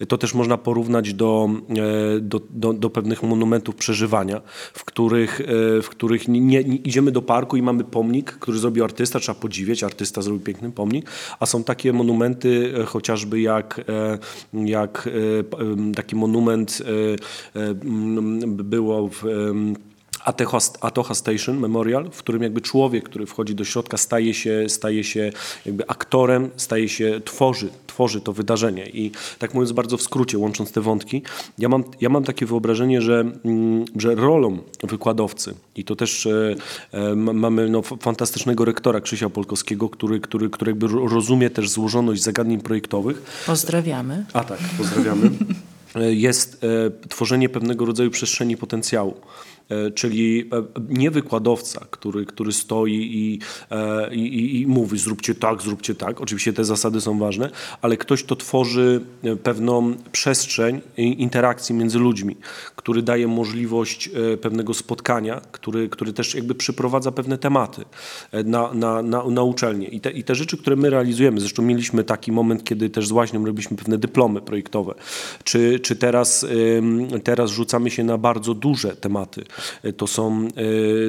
to 0.08 0.18
też 0.18 0.34
można 0.34 0.58
porównać 0.58 1.14
do, 1.14 1.50
e, 1.70 2.20
do, 2.20 2.42
do, 2.50 2.74
do 2.74 2.90
pewnych 2.90 3.24
monumentów 3.24 3.76
przeżywania, 3.76 4.42
w 4.74 4.86
których, 4.86 5.42
e, 5.42 5.82
w 5.82 5.90
których 5.90 6.28
nie, 6.28 6.40
nie, 6.42 6.62
idziemy 6.62 7.12
do 7.12 7.22
parku 7.22 7.58
i 7.58 7.62
mamy 7.62 7.84
pomnik, 7.84 8.32
który 8.32 8.60
zrobił 8.60 8.84
artysta, 8.84 9.20
trzeba 9.20 9.40
podziwiać, 9.40 9.84
artysta 9.84 10.22
zrobił 10.22 10.44
piękny 10.44 10.72
pomnik, 10.72 11.10
a 11.40 11.46
są 11.46 11.64
takie 11.64 11.94
monumenty 11.94 12.74
chociażby 12.86 13.42
jak, 13.42 13.82
jak 14.54 15.10
taki 15.96 16.16
monument 16.16 16.84
było 18.48 19.10
w 19.10 19.24
Atocha 20.82 21.16
Station 21.16 21.60
Memorial, 21.60 22.10
w 22.12 22.18
którym 22.18 22.44
jakby 22.44 22.62
człowiek, 22.62 23.04
który 23.04 23.26
wchodzi 23.26 23.56
do 23.56 23.64
środka, 23.64 23.98
staje 23.98 24.34
się, 24.34 24.66
staje 24.68 25.04
się 25.04 25.32
jakby 25.66 25.88
aktorem, 25.88 26.50
staje 26.56 26.90
się, 26.90 27.22
tworzy, 27.26 27.70
tworzy 27.88 28.22
to 28.22 28.34
wydarzenie. 28.34 28.90
I 28.90 29.12
tak 29.40 29.54
mówiąc 29.54 29.72
bardzo 29.72 29.98
w 29.98 30.02
skrócie, 30.02 30.38
łącząc 30.38 30.72
te 30.72 30.82
wątki, 30.82 31.22
ja 31.58 31.70
mam, 31.70 31.84
ja 32.02 32.10
mam 32.10 32.24
takie 32.24 32.46
wyobrażenie, 32.46 33.02
że, 33.02 33.20
mm, 33.46 33.86
że 33.96 34.16
rolą 34.16 34.58
wykładowcy, 34.84 35.54
i 35.76 35.84
to 35.84 35.96
też 35.96 36.26
e, 36.26 36.56
e 36.92 37.16
mamy 37.16 37.70
no, 37.70 37.82
fantastycznego 37.82 38.66
rektora 38.66 39.02
Krzysia 39.02 39.30
Polkowskiego, 39.30 39.90
który, 39.90 40.20
który, 40.20 40.50
który 40.50 40.72
jakby 40.72 40.88
rozumie 40.88 41.50
też 41.50 41.70
złożoność 41.70 42.24
zagadnień 42.24 42.62
projektowych. 42.62 43.44
Pozdrawiamy. 43.46 44.26
A 44.34 44.44
tak, 44.44 44.60
pozdrawiamy. 44.78 45.30
E, 45.96 46.14
jest 46.14 46.64
e, 46.64 47.08
tworzenie 47.08 47.50
pewnego 47.50 47.86
rodzaju 47.86 48.12
przestrzeni 48.12 48.58
potencjału. 48.58 49.14
E, 49.70 49.92
czyli 49.92 50.50
e, 50.54 50.64
nie 50.90 51.12
wykładowca, 51.12 51.86
który, 51.92 52.26
który 52.26 52.52
stoi 52.52 53.40
e, 53.72 54.16
i, 54.16 54.20
i, 54.20 54.62
i 54.62 54.68
mówi 54.68 55.00
zróbcie 55.00 55.36
tak, 55.36 55.62
zróbcie 55.62 55.96
tak. 55.96 56.22
Oczywiście 56.22 56.54
te 56.54 56.66
zasady 56.66 57.02
są 57.02 57.20
ważne, 57.20 57.50
ale 57.82 57.98
ktoś, 57.98 58.24
kto 58.24 58.36
tworzy 58.36 59.02
pewną 59.44 59.94
przestrzeń 60.12 60.82
interakcji 60.98 61.76
między 61.76 62.00
ludźmi, 62.00 62.38
który 62.76 63.02
daje 63.02 63.28
możliwość 63.28 64.10
pewnego 64.42 64.74
spotkania, 64.74 65.42
który, 65.52 65.90
który 65.90 66.14
też 66.14 66.36
jakby 66.36 66.56
przyprowadza 66.56 67.12
pewne 67.12 67.38
tematy 67.38 67.86
na, 68.46 68.74
na, 68.74 69.02
na, 69.02 69.24
na 69.24 69.44
uczelnię. 69.44 69.88
I 69.88 70.00
te, 70.00 70.12
I 70.12 70.24
te 70.24 70.36
rzeczy, 70.36 70.58
które 70.58 70.76
my 70.76 70.90
realizujemy, 70.90 71.40
zresztą 71.40 71.64
mieliśmy 71.64 72.04
taki 72.04 72.32
moment, 72.32 72.64
kiedy 72.64 72.90
też 72.90 73.08
z 73.08 73.12
Łaźnią 73.12 73.46
robiliśmy 73.46 73.78
pewne 73.78 73.98
dyplomy 73.98 74.42
projektowe, 74.42 74.94
czy, 75.44 75.80
czy 75.80 75.96
teraz, 75.96 76.46
teraz 77.24 77.52
rzucamy 77.52 77.90
się 77.90 78.04
na 78.04 78.18
bardzo 78.18 78.54
duże 78.54 78.96
tematy, 78.96 79.44
to 79.98 80.08
są 80.08 80.48
e, 80.48 80.52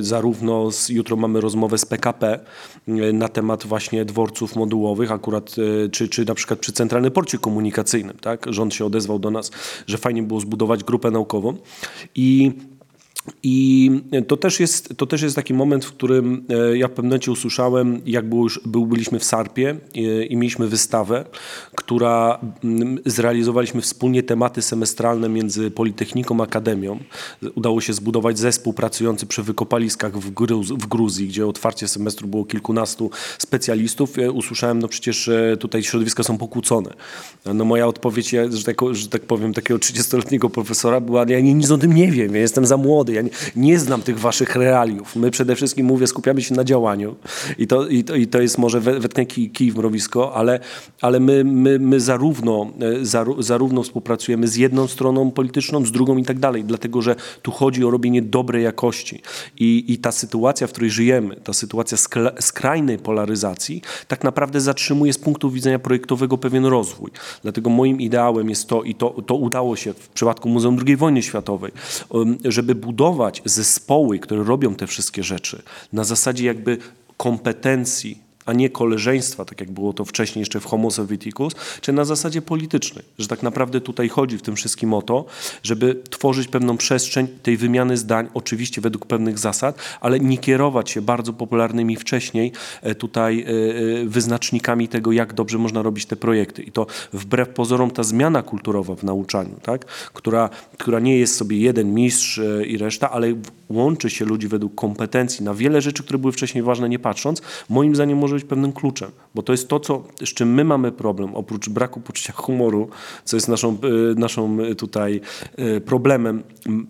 zarówno, 0.02 0.72
z, 0.72 0.88
jutro 0.88 1.16
mamy 1.16 1.40
rozmowę 1.40 1.78
z 1.78 1.84
PKP 1.84 2.40
e, 2.88 3.12
na 3.12 3.28
temat 3.28 3.66
właśnie 3.66 4.04
dworców 4.04 4.56
modułowych, 4.56 5.12
akurat, 5.12 5.56
e, 5.84 5.88
czy, 5.88 6.08
czy 6.08 6.24
na 6.24 6.34
przykład 6.34 6.58
przy 6.58 6.72
Centralnym 6.72 7.12
Porcie 7.12 7.38
Komunikacyjnym, 7.38 8.16
tak? 8.16 8.46
Rząd 8.50 8.74
się 8.74 8.84
odezwał 8.84 9.18
do 9.18 9.30
nas, 9.30 9.50
że 9.86 9.98
fajnie 9.98 10.22
było 10.22 10.40
zbudować 10.40 10.84
grupę 10.84 11.10
naukową 11.10 11.56
i 12.14 12.52
i 13.42 13.90
to 14.28 14.36
też, 14.36 14.60
jest, 14.60 14.94
to 14.96 15.06
też 15.06 15.22
jest 15.22 15.36
taki 15.36 15.54
moment, 15.54 15.84
w 15.84 15.92
którym 15.92 16.44
e, 16.48 16.78
ja 16.78 16.88
w 16.88 16.90
pewnym 16.90 17.08
momencie 17.10 17.32
usłyszałem, 17.32 18.00
jak 18.06 18.28
był, 18.28 18.46
był, 18.66 18.86
byliśmy 18.86 19.18
w 19.18 19.24
Sarpie 19.24 19.76
i, 19.94 20.06
e, 20.06 20.24
i 20.24 20.36
mieliśmy 20.36 20.68
wystawę, 20.68 21.24
która 21.74 22.38
mm, 22.64 22.98
zrealizowaliśmy 23.06 23.80
wspólnie 23.80 24.22
tematy 24.22 24.62
semestralne 24.62 25.28
między 25.28 25.70
Politechniką 25.70 26.40
a 26.40 26.42
Akademią. 26.42 26.98
Udało 27.54 27.80
się 27.80 27.92
zbudować 27.92 28.38
zespół 28.38 28.72
pracujący 28.72 29.26
przy 29.26 29.42
wykopaliskach 29.42 30.18
w, 30.18 30.30
Gruz, 30.30 30.68
w 30.68 30.86
Gruzji, 30.86 31.28
gdzie 31.28 31.46
otwarcie 31.46 31.88
semestru 31.88 32.28
było 32.28 32.44
kilkunastu 32.44 33.10
specjalistów. 33.38 34.16
Ja 34.16 34.30
usłyszałem, 34.30 34.78
no 34.78 34.88
przecież 34.88 35.30
tutaj 35.60 35.82
środowiska 35.82 36.22
są 36.22 36.38
pokłócone. 36.38 36.90
No 37.54 37.64
moja 37.64 37.86
odpowiedź, 37.86 38.30
że, 38.30 38.64
tak, 38.64 38.76
że 38.92 39.08
tak 39.08 39.22
powiem, 39.22 39.54
takiego 39.54 39.80
30-letniego 39.80 40.50
profesora 40.50 41.00
była, 41.00 41.24
ja 41.28 41.40
nic 41.40 41.70
o 41.70 41.78
tym 41.78 41.92
nie 41.92 42.12
wiem, 42.12 42.34
ja 42.34 42.40
jestem 42.40 42.66
za 42.66 42.76
młody, 42.76 43.17
ja 43.18 43.22
nie, 43.22 43.30
nie 43.56 43.78
znam 43.78 44.02
tych 44.02 44.20
waszych 44.20 44.56
realiów. 44.56 45.16
My 45.16 45.30
przede 45.30 45.56
wszystkim, 45.56 45.86
mówię, 45.86 46.06
skupiamy 46.06 46.42
się 46.42 46.54
na 46.54 46.64
działaniu 46.64 47.16
i 47.58 47.66
to, 47.66 47.88
i 47.88 48.04
to, 48.04 48.14
i 48.14 48.26
to 48.26 48.40
jest 48.40 48.58
może 48.58 48.80
wetknę 48.80 49.26
kij, 49.26 49.50
kij 49.50 49.72
w 49.72 49.76
mrowisko, 49.76 50.34
ale, 50.34 50.60
ale 51.00 51.20
my, 51.20 51.44
my, 51.44 51.78
my 51.78 52.00
zarówno, 52.00 52.70
e, 52.80 53.42
zarówno 53.42 53.82
współpracujemy 53.82 54.48
z 54.48 54.56
jedną 54.56 54.86
stroną 54.86 55.30
polityczną, 55.30 55.84
z 55.84 55.92
drugą 55.92 56.16
i 56.16 56.24
tak 56.24 56.38
dalej, 56.38 56.64
dlatego 56.64 57.02
że 57.02 57.16
tu 57.42 57.50
chodzi 57.50 57.84
o 57.84 57.90
robienie 57.90 58.22
dobrej 58.22 58.64
jakości 58.64 59.22
i, 59.58 59.84
i 59.88 59.98
ta 59.98 60.12
sytuacja, 60.12 60.66
w 60.66 60.70
której 60.70 60.90
żyjemy, 60.90 61.36
ta 61.36 61.52
sytuacja 61.52 61.98
skrajnej 62.40 62.98
polaryzacji 62.98 63.82
tak 64.08 64.24
naprawdę 64.24 64.60
zatrzymuje 64.60 65.12
z 65.12 65.18
punktu 65.18 65.50
widzenia 65.50 65.78
projektowego 65.78 66.38
pewien 66.38 66.64
rozwój. 66.64 67.10
Dlatego 67.42 67.70
moim 67.70 68.00
ideałem 68.00 68.48
jest 68.48 68.66
to 68.66 68.82
i 68.82 68.94
to, 68.94 69.10
to 69.26 69.34
udało 69.34 69.76
się 69.76 69.92
w 69.92 70.08
przypadku 70.08 70.48
Muzeum 70.48 70.76
II 70.86 70.96
wojny 70.96 71.22
światowej, 71.22 71.72
żeby 72.44 72.74
budować 72.74 72.97
budować 72.98 73.42
zespoły, 73.44 74.18
które 74.18 74.44
robią 74.44 74.74
te 74.74 74.86
wszystkie 74.86 75.22
rzeczy 75.22 75.62
na 75.92 76.04
zasadzie 76.04 76.46
jakby 76.46 76.78
kompetencji 77.16 78.22
a 78.48 78.52
nie 78.52 78.70
koleżeństwa, 78.70 79.44
tak 79.44 79.60
jak 79.60 79.70
było 79.70 79.92
to 79.92 80.04
wcześniej 80.04 80.40
jeszcze 80.40 80.60
w 80.60 80.64
Homo 80.64 80.90
Sovieticus, 80.90 81.52
czy 81.80 81.92
na 81.92 82.04
zasadzie 82.04 82.42
politycznej, 82.42 83.04
że 83.18 83.28
tak 83.28 83.42
naprawdę 83.42 83.80
tutaj 83.80 84.08
chodzi 84.08 84.38
w 84.38 84.42
tym 84.42 84.56
wszystkim 84.56 84.94
o 84.94 85.02
to, 85.02 85.24
żeby 85.62 86.02
tworzyć 86.10 86.48
pewną 86.48 86.76
przestrzeń 86.76 87.28
tej 87.42 87.56
wymiany 87.56 87.96
zdań, 87.96 88.28
oczywiście 88.34 88.80
według 88.80 89.06
pewnych 89.06 89.38
zasad, 89.38 89.78
ale 90.00 90.20
nie 90.20 90.38
kierować 90.38 90.90
się 90.90 91.02
bardzo 91.02 91.32
popularnymi 91.32 91.96
wcześniej 91.96 92.52
e, 92.82 92.94
tutaj 92.94 93.40
e, 93.40 93.46
e, 94.02 94.04
wyznacznikami 94.04 94.88
tego, 94.88 95.12
jak 95.12 95.32
dobrze 95.32 95.58
można 95.58 95.82
robić 95.82 96.06
te 96.06 96.16
projekty. 96.16 96.62
I 96.62 96.72
to 96.72 96.86
wbrew 97.12 97.48
pozorom 97.48 97.90
ta 97.90 98.02
zmiana 98.02 98.42
kulturowa 98.42 98.94
w 98.94 99.02
nauczaniu, 99.02 99.54
tak? 99.62 99.84
która, 100.12 100.50
która 100.78 101.00
nie 101.00 101.18
jest 101.18 101.36
sobie 101.36 101.58
jeden 101.58 101.94
mistrz 101.94 102.40
i 102.66 102.78
reszta, 102.78 103.10
ale 103.10 103.34
łączy 103.68 104.10
się 104.10 104.24
ludzi 104.24 104.48
według 104.48 104.74
kompetencji 104.74 105.44
na 105.44 105.54
wiele 105.54 105.80
rzeczy, 105.80 106.02
które 106.02 106.18
były 106.18 106.32
wcześniej 106.32 106.64
ważne, 106.64 106.88
nie 106.88 106.98
patrząc, 106.98 107.42
moim 107.68 107.94
zdaniem 107.94 108.18
może 108.18 108.37
być 108.38 108.48
pewnym 108.48 108.72
kluczem, 108.72 109.10
bo 109.34 109.42
to 109.42 109.52
jest 109.52 109.68
to, 109.68 109.80
co, 109.80 110.04
z 110.24 110.28
czym 110.28 110.54
my 110.54 110.64
mamy 110.64 110.92
problem, 110.92 111.34
oprócz 111.34 111.68
braku 111.68 112.00
poczucia 112.00 112.32
humoru, 112.32 112.88
co 113.24 113.36
jest 113.36 113.48
naszą, 113.48 113.70
e, 113.70 114.14
naszą 114.14 114.60
e, 114.60 114.74
tutaj 114.74 115.20
e, 115.56 115.80
problemem, 115.80 116.42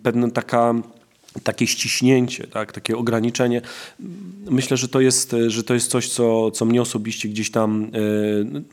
pewna 0.03 0.31
taka 0.31 0.75
takie 1.43 1.67
ściśnięcie, 1.67 2.47
tak, 2.47 2.73
takie 2.73 2.97
ograniczenie. 2.97 3.63
Myślę, 4.51 4.77
że 4.77 4.89
to 4.89 5.01
jest, 5.01 5.37
że 5.47 5.65
to 5.65 5.75
jest 5.75 5.91
coś, 5.91 6.09
co, 6.09 6.51
co 6.51 6.65
mnie 6.65 6.83
osobiście 6.83 7.29
gdzieś 7.29 7.51
tam 7.51 7.91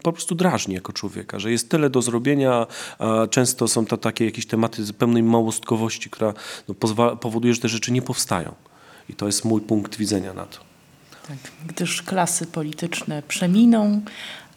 po 0.03 0.13
prostu 0.13 0.35
drażni 0.35 0.73
jako 0.73 0.93
człowieka, 0.93 1.39
że 1.39 1.51
jest 1.51 1.69
tyle 1.69 1.89
do 1.89 2.01
zrobienia, 2.01 2.67
a 2.99 3.27
często 3.27 3.67
są 3.67 3.85
to 3.85 3.97
takie 3.97 4.25
jakieś 4.25 4.45
tematy 4.45 4.93
pełnej 4.93 5.23
małostkowości, 5.23 6.09
która 6.09 6.33
no, 6.67 6.75
powoduje, 7.15 7.53
że 7.53 7.61
te 7.61 7.69
rzeczy 7.69 7.91
nie 7.91 8.01
powstają. 8.01 8.55
I 9.09 9.13
to 9.13 9.25
jest 9.25 9.45
mój 9.45 9.61
punkt 9.61 9.97
widzenia 9.97 10.33
na 10.33 10.45
to. 10.45 10.74
Tak, 11.27 11.37
gdyż 11.67 12.01
klasy 12.01 12.47
polityczne 12.47 13.23
przeminą, 13.27 14.01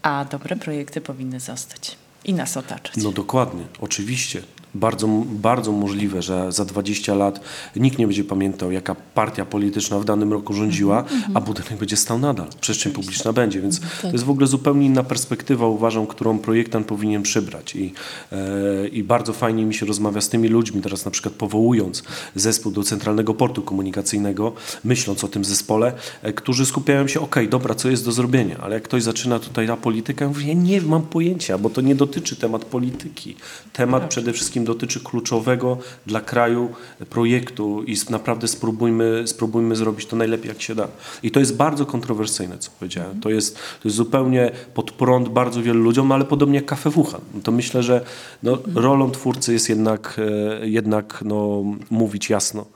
a 0.03 0.25
dobre 0.31 0.57
projekty 0.57 1.01
powinny 1.01 1.41
zostać 1.41 1.97
i 2.25 2.35
nas 2.35 2.57
otaczać. 2.57 2.97
No 2.97 3.13
dokładnie, 3.13 3.65
oczywiście 3.81 4.43
bardzo, 4.75 5.09
bardzo 5.25 5.73
możliwe, 5.73 6.23
że 6.23 6.53
za 6.53 6.65
20 6.65 7.15
lat 7.15 7.41
nikt 7.77 7.99
nie 7.99 8.07
będzie 8.07 8.25
pamiętał, 8.25 8.73
jaka 8.73 8.97
partia 9.15 9.45
polityczna 9.45 9.99
w 9.99 10.05
danym 10.05 10.33
roku 10.33 10.55
rządziła, 10.55 11.01
mm 11.01 11.23
-hmm. 11.23 11.31
a 11.35 11.41
budynek 11.41 11.77
będzie 11.79 11.97
stał 11.97 12.19
nadal. 12.19 12.47
Przestrzeń 12.61 12.93
publiczna 12.93 13.33
będzie, 13.33 13.61
więc 13.61 13.81
tak. 13.81 14.01
to 14.01 14.13
jest 14.13 14.25
w 14.25 14.31
ogóle 14.31 14.47
zupełnie 14.47 14.87
inna 14.87 15.03
perspektywa, 15.03 15.67
uważam, 15.67 16.07
którą 16.07 16.39
projektant 16.39 16.87
powinien 16.87 17.23
przybrać. 17.23 17.77
I, 17.77 17.93
e, 18.33 18.89
I 18.89 19.03
bardzo 19.03 19.33
fajnie 19.33 19.65
mi 19.65 19.75
się 19.75 19.87
rozmawia 19.87 20.21
z 20.21 20.29
tymi 20.29 20.49
ludźmi, 20.49 20.83
teraz 20.83 21.05
na 21.05 21.11
przykład 21.11 21.35
powołując 21.35 22.03
zespół 22.35 22.73
do 22.73 22.83
Centralnego 22.83 23.35
Portu 23.35 23.63
Komunikacyjnego, 23.63 24.53
myśląc 24.85 25.25
o 25.25 25.29
tym 25.29 25.45
zespole, 25.45 25.93
e, 26.23 26.33
którzy 26.33 26.67
skupiają 26.67 27.09
się, 27.09 27.21
ok, 27.21 27.37
dobra, 27.51 27.75
co 27.75 27.91
jest 27.91 28.05
do 28.05 28.13
zrobienia, 28.13 28.57
ale 28.61 28.75
jak 28.75 28.83
ktoś 28.83 29.03
zaczyna 29.03 29.39
tutaj 29.39 29.67
na 29.67 29.77
politykę, 29.77 30.25
ja 30.25 30.29
mówię, 30.29 30.49
ja 30.49 30.55
nie 30.55 30.81
mam 30.81 31.03
pojęcia, 31.03 31.59
bo 31.59 31.71
to 31.71 31.81
nie 31.81 31.95
dotyczy 31.95 32.37
temat 32.37 32.65
polityki. 32.65 33.37
Temat 33.73 34.03
tak. 34.03 34.11
przede 34.11 34.33
wszystkim 34.33 34.58
wszystkim 34.59 34.65
dotyczy 34.65 35.01
kluczowego 35.01 35.79
dla 36.07 36.21
kraju 36.21 36.69
projektu 37.11 37.83
i 37.85 37.97
naprawdę 38.11 38.49
spróbujmy, 38.49 39.27
spróbujmy 39.27 39.77
zrobić 39.77 40.07
to 40.07 40.17
najlepiej 40.17 40.49
jak 40.49 40.63
się 40.63 40.75
da. 40.75 40.89
I 41.23 41.31
to 41.31 41.41
jest 41.41 41.57
bardzo 41.57 41.87
kontrowersyjne, 41.87 42.59
co 42.59 42.71
powiedziałem. 42.79 43.21
To 43.21 43.31
jest, 43.31 43.55
to 43.55 43.89
jest 43.89 43.97
zupełnie 43.97 44.51
pod 44.75 44.91
prąd 44.91 45.29
bardzo 45.29 45.63
wielu 45.63 45.83
ludziom, 45.83 46.09
no 46.09 46.15
ale 46.15 46.25
podobnie 46.25 46.57
jak 46.57 46.67
kafe 46.67 46.91
Wuhan. 46.91 47.21
To 47.43 47.53
myślę, 47.53 47.83
że 47.83 48.05
no, 48.43 48.59
rolą 48.75 49.11
twórcy 49.11 49.53
jest 49.53 49.69
jednak, 49.69 50.21
e, 50.61 50.69
jednak 50.69 51.23
no, 51.25 51.65
mówić 51.91 52.31
jasno 52.31 52.67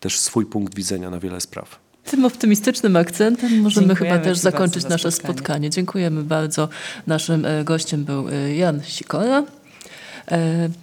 też 0.00 0.18
swój 0.18 0.46
punkt 0.46 0.74
widzenia 0.74 1.10
na 1.10 1.18
wiele 1.20 1.40
spraw. 1.40 1.78
Tym 2.04 2.24
optymistycznym 2.24 2.96
akcentem 2.96 3.60
możemy 3.60 3.86
Dziękujemy 3.86 4.16
chyba 4.16 4.24
też 4.24 4.38
zakończyć 4.38 4.82
za 4.82 4.88
nasze 4.88 5.10
spotkanie. 5.10 5.38
spotkanie. 5.38 5.70
Dziękujemy 5.70 6.22
bardzo. 6.22 6.68
Naszym 7.06 7.44
e, 7.44 7.64
gościem 7.64 8.04
był 8.04 8.28
e, 8.28 8.56
Jan 8.56 8.80
Sikora, 8.82 9.42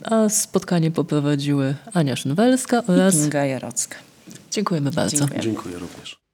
a 0.04 0.30
spotkanie 0.30 0.92
poprowadziły 0.92 1.76
Ania 1.94 2.16
Szynwelska 2.16 2.84
oraz... 2.88 3.14
Kinga 3.16 3.46
Jarocka. 3.46 3.96
Dziękujemy 4.52 4.92
bardzo. 4.92 5.18
Dziękuję. 5.18 5.42
Dziękuję 5.42 5.80
również. 5.80 6.27